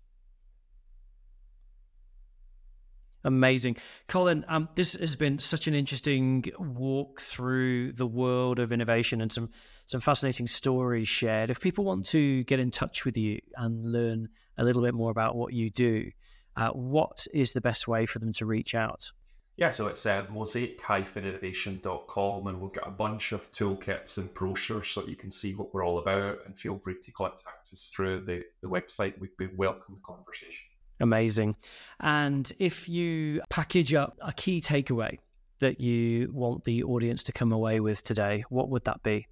Amazing. 3.30 3.78
Colin, 4.08 4.44
um, 4.48 4.70
this 4.74 4.94
has 4.94 5.15
been 5.15 5.38
such 5.38 5.68
an 5.68 5.76
interesting 5.76 6.44
walk 6.58 7.22
through 7.22 7.92
the 7.92 8.08
world 8.08 8.58
of 8.58 8.72
innovation 8.72 9.22
and 9.22 9.32
some, 9.32 9.52
some 9.86 10.02
fascinating 10.02 10.48
stories 10.48 11.08
shared. 11.08 11.52
If 11.52 11.60
people 11.60 11.86
want 11.86 12.08
to 12.08 12.44
get 12.46 12.60
in 12.60 12.72
touch 12.72 13.06
with 13.06 13.18
you 13.18 13.39
and 13.56 13.92
learn 13.92 14.30
a 14.58 14.63
little 14.63 14.82
bit 14.82 14.96
more 14.96 15.12
about 15.12 15.36
what 15.36 15.54
you 15.54 15.70
do, 15.70 16.10
uh, 16.56 16.72
what 16.72 17.28
is 17.32 17.54
the 17.54 17.62
best 17.62 17.88
way 17.88 18.08
for 18.08 18.18
them 18.18 18.34
to 18.34 18.48
reach 18.48 18.74
out? 18.74 19.12
Yeah, 19.58 19.70
so 19.70 19.86
it's 19.86 20.08
uh, 20.08 20.26
mosaic-innovation.com 20.34 22.48
and 22.48 22.60
we've 22.60 22.74
got 22.74 22.88
a 22.88 22.92
bunch 22.92 23.32
of 23.32 23.52
toolkits 23.52 24.18
and 24.18 24.34
brochures 24.34 24.88
so 24.88 25.06
you 25.06 25.15
can 25.15 25.30
see 25.30 25.54
what 25.54 25.72
we're 25.72 25.86
all 25.86 26.00
about 26.00 26.39
and 26.48 26.58
feel 26.58 26.80
free 26.80 26.96
to 27.00 27.12
contact 27.12 27.70
us 27.74 27.92
through 27.96 28.22
the, 28.22 28.44
the 28.63 28.68
website. 28.68 29.20
We'd 29.20 29.38
be 29.38 29.50
welcome 29.56 29.94
the 29.94 30.02
conversation. 30.04 30.68
Amazing. 31.00 31.56
And 32.00 32.52
if 32.60 32.90
you 32.90 33.42
package 33.50 33.94
up 33.94 34.18
a 34.22 34.34
key 34.34 34.62
takeaway 34.62 35.18
that 35.60 35.80
you 35.80 36.32
want 36.34 36.64
the 36.64 36.84
audience 36.84 37.24
to 37.24 37.32
come 37.32 37.52
away 37.52 37.80
with 37.80 38.04
today, 38.04 38.44
what 38.50 38.70
would 38.70 38.86
that 38.86 39.04
be? 39.04 39.28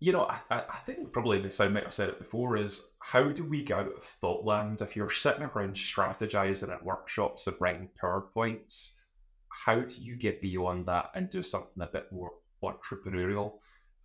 You 0.00 0.12
know, 0.12 0.26
I, 0.50 0.62
I 0.68 0.76
think 0.84 1.12
probably 1.12 1.40
the 1.40 1.64
I 1.64 1.68
might 1.68 1.84
have 1.84 1.94
said 1.94 2.08
it 2.08 2.18
before 2.18 2.56
is 2.56 2.90
how 2.98 3.28
do 3.28 3.44
we 3.44 3.62
get 3.62 3.78
out 3.78 3.96
of 3.96 4.02
thought 4.02 4.44
land? 4.44 4.80
If 4.80 4.96
you're 4.96 5.10
sitting 5.10 5.44
around 5.44 5.74
strategizing 5.74 6.72
at 6.72 6.84
workshops 6.84 7.46
and 7.46 7.56
writing 7.60 7.88
PowerPoints, 8.02 8.98
how 9.48 9.80
do 9.80 9.94
you 10.02 10.16
get 10.16 10.42
beyond 10.42 10.86
that 10.86 11.10
and 11.14 11.30
do 11.30 11.42
something 11.42 11.82
a 11.82 11.86
bit 11.86 12.10
more 12.10 12.32
entrepreneurial? 12.64 13.58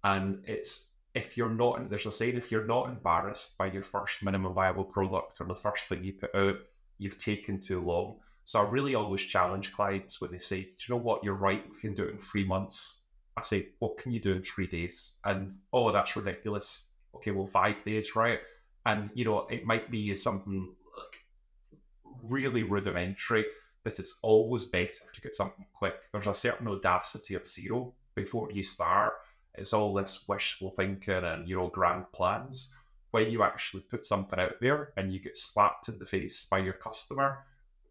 And 0.03 0.43
it's 0.45 0.97
if 1.15 1.35
you're 1.35 1.49
not, 1.49 1.89
there's 1.89 2.05
a 2.05 2.11
saying, 2.11 2.37
if 2.37 2.51
you're 2.51 2.65
not 2.65 2.89
embarrassed 2.89 3.57
by 3.57 3.65
your 3.65 3.81
first 3.81 4.23
minimum 4.23 4.53
viable 4.53 4.83
product 4.83 5.41
or 5.41 5.47
the 5.47 5.55
first 5.55 5.85
thing 5.85 6.03
you 6.03 6.13
put 6.13 6.35
out, 6.35 6.57
you've 6.97 7.17
taken 7.17 7.59
too 7.59 7.81
long. 7.81 8.17
So 8.45 8.61
I 8.61 8.69
really 8.69 8.95
always 8.95 9.21
challenge 9.21 9.73
clients 9.73 10.21
when 10.21 10.31
they 10.31 10.39
say, 10.39 10.61
Do 10.61 10.69
you 10.87 10.95
know 10.95 11.01
what? 11.01 11.23
You're 11.23 11.33
right. 11.33 11.63
We 11.69 11.79
can 11.79 11.93
do 11.93 12.03
it 12.03 12.11
in 12.11 12.17
three 12.17 12.45
months. 12.45 13.07
I 13.35 13.41
say, 13.41 13.69
What 13.79 13.97
can 13.97 14.11
you 14.11 14.19
do 14.19 14.33
in 14.33 14.41
three 14.41 14.67
days? 14.67 15.19
And 15.25 15.55
oh, 15.73 15.91
that's 15.91 16.15
ridiculous. 16.15 16.95
Okay, 17.15 17.31
well, 17.31 17.47
five 17.47 17.75
days, 17.85 18.15
right? 18.15 18.39
And 18.85 19.09
you 19.13 19.25
know, 19.25 19.47
it 19.47 19.65
might 19.65 19.91
be 19.91 20.13
something 20.15 20.73
like 20.97 22.31
really 22.31 22.63
rudimentary, 22.63 23.45
but 23.83 23.99
it's 23.99 24.19
always 24.21 24.65
better 24.65 24.93
to 25.13 25.21
get 25.21 25.35
something 25.35 25.65
quick. 25.73 25.95
There's 26.11 26.27
a 26.27 26.33
certain 26.33 26.67
audacity 26.67 27.35
of 27.35 27.47
zero 27.47 27.93
before 28.15 28.51
you 28.51 28.63
start. 28.63 29.13
It's 29.55 29.73
all 29.73 29.93
this 29.93 30.25
wishful 30.29 30.71
thinking 30.71 31.23
and 31.23 31.49
you 31.49 31.57
know 31.57 31.67
grand 31.67 32.11
plans 32.13 32.77
when 33.17 33.31
you 33.31 33.41
actually 33.41 33.81
put 33.81 34.05
something 34.05 34.39
out 34.39 34.61
there 34.61 34.93
and 34.95 35.11
you 35.11 35.19
get 35.19 35.35
slapped 35.35 35.89
in 35.89 35.97
the 35.97 36.05
face 36.05 36.45
by 36.51 36.59
your 36.59 36.73
customer, 36.73 37.39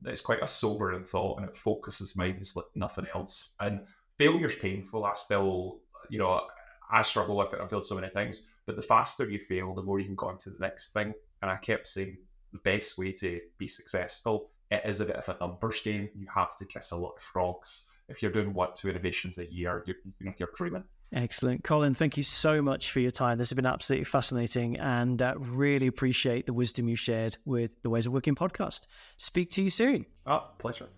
it's 0.05 0.21
quite 0.21 0.41
a 0.41 0.47
sobering 0.47 1.03
thought 1.03 1.41
and 1.41 1.49
it 1.49 1.57
focuses 1.57 2.17
minds 2.17 2.55
like 2.55 2.67
nothing 2.77 3.07
else. 3.13 3.57
And 3.59 3.81
failure's 4.19 4.55
painful. 4.55 5.05
I 5.05 5.15
still, 5.15 5.81
you 6.11 6.21
know, 6.21 6.43
I 6.93 7.03
struggle 7.03 7.37
with 7.37 7.53
it. 7.53 7.61
I've 7.61 7.71
failed 7.71 7.85
so 7.85 7.97
many 7.97 8.09
things. 8.09 8.53
But 8.67 8.77
the 8.77 8.83
faster 8.83 9.29
you 9.29 9.41
fail, 9.41 9.75
the 9.75 9.83
more 9.83 9.99
you 9.99 10.05
can 10.05 10.15
go 10.15 10.29
on 10.29 10.39
to 10.39 10.51
the 10.51 10.61
next 10.61 10.93
thing. 10.93 11.13
And 11.43 11.51
I 11.51 11.57
kept 11.57 11.89
saying 11.89 12.19
the 12.53 12.61
best 12.61 12.97
way 12.97 13.11
to 13.15 13.41
be 13.59 13.67
successful, 13.67 14.51
it 14.71 14.83
is 14.85 15.01
a 15.01 15.07
bit 15.07 15.17
of 15.17 15.29
a 15.29 15.37
numbers 15.41 15.81
game. 15.81 16.09
You 16.15 16.29
have 16.33 16.57
to 16.59 16.65
kiss 16.65 16.93
a 16.93 16.97
lot 16.97 17.15
of 17.17 17.23
frogs. 17.23 17.91
If 18.09 18.23
you're 18.23 18.31
doing 18.31 18.55
one, 18.55 18.69
two 18.77 18.91
innovations 18.91 19.39
a 19.39 19.53
year, 19.53 19.83
you're, 19.89 20.35
you're 20.39 20.51
dreaming. 20.55 20.85
Excellent. 21.13 21.63
Colin, 21.63 21.95
thank 21.95 22.17
you 22.17 22.23
so 22.23 22.61
much 22.61 22.91
for 22.91 23.01
your 23.01 23.11
time. 23.11 23.39
This 23.39 23.51
has 23.51 23.57
been 23.57 23.67
absolutely 23.67 24.05
fascinating 24.05 24.77
and 24.79 25.23
uh, 25.23 25.35
really 25.39 25.87
appreciate 25.87 26.47
the 26.47 26.53
wisdom 26.53 26.89
you 26.89 26.97
shared 26.97 27.37
with 27.45 27.81
the 27.83 27.91
Ways 27.91 28.07
of 28.07 28.13
Working 28.13 28.35
podcast. 28.35 28.87
Speak 29.17 29.51
to 29.53 29.63
you 29.63 29.71
soon. 29.71 30.07
Oh, 30.27 30.49
pleasure. 30.59 30.89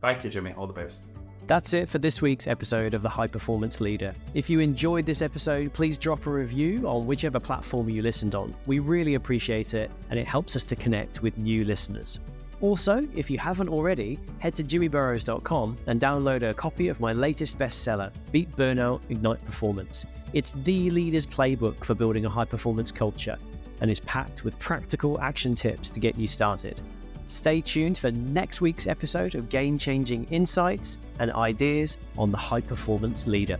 Thank 0.00 0.24
you, 0.24 0.30
Jimmy. 0.30 0.54
All 0.56 0.66
the 0.66 0.72
best. 0.72 1.10
That's 1.46 1.74
it 1.74 1.88
for 1.88 1.98
this 1.98 2.22
week's 2.22 2.46
episode 2.46 2.94
of 2.94 3.02
The 3.02 3.08
High 3.08 3.26
Performance 3.26 3.80
Leader. 3.80 4.14
If 4.34 4.48
you 4.48 4.60
enjoyed 4.60 5.04
this 5.04 5.20
episode, 5.20 5.72
please 5.72 5.98
drop 5.98 6.26
a 6.26 6.30
review 6.30 6.86
on 6.86 7.06
whichever 7.06 7.40
platform 7.40 7.88
you 7.88 8.02
listened 8.02 8.34
on. 8.34 8.54
We 8.66 8.78
really 8.78 9.14
appreciate 9.14 9.74
it 9.74 9.90
and 10.10 10.18
it 10.18 10.26
helps 10.26 10.54
us 10.56 10.64
to 10.66 10.76
connect 10.76 11.22
with 11.22 11.36
new 11.38 11.64
listeners. 11.64 12.20
Also, 12.60 13.08
if 13.14 13.30
you 13.30 13.38
haven't 13.38 13.68
already, 13.68 14.18
head 14.38 14.54
to 14.54 14.62
jimmyburrows.com 14.62 15.76
and 15.86 16.00
download 16.00 16.48
a 16.48 16.52
copy 16.52 16.88
of 16.88 17.00
my 17.00 17.12
latest 17.12 17.58
bestseller, 17.58 18.12
Beat 18.32 18.50
Burnout, 18.54 19.00
Ignite 19.08 19.42
Performance. 19.46 20.04
It's 20.34 20.52
the 20.64 20.90
leader's 20.90 21.26
playbook 21.26 21.84
for 21.84 21.94
building 21.94 22.26
a 22.26 22.28
high 22.28 22.44
performance 22.44 22.92
culture 22.92 23.38
and 23.80 23.90
is 23.90 24.00
packed 24.00 24.44
with 24.44 24.58
practical 24.58 25.18
action 25.20 25.54
tips 25.54 25.88
to 25.90 26.00
get 26.00 26.16
you 26.16 26.26
started. 26.26 26.82
Stay 27.26 27.60
tuned 27.60 27.96
for 27.96 28.10
next 28.10 28.60
week's 28.60 28.86
episode 28.86 29.34
of 29.36 29.48
game 29.48 29.78
changing 29.78 30.24
insights 30.24 30.98
and 31.18 31.32
ideas 31.32 31.96
on 32.18 32.30
the 32.30 32.36
high 32.36 32.60
performance 32.60 33.26
leader. 33.26 33.58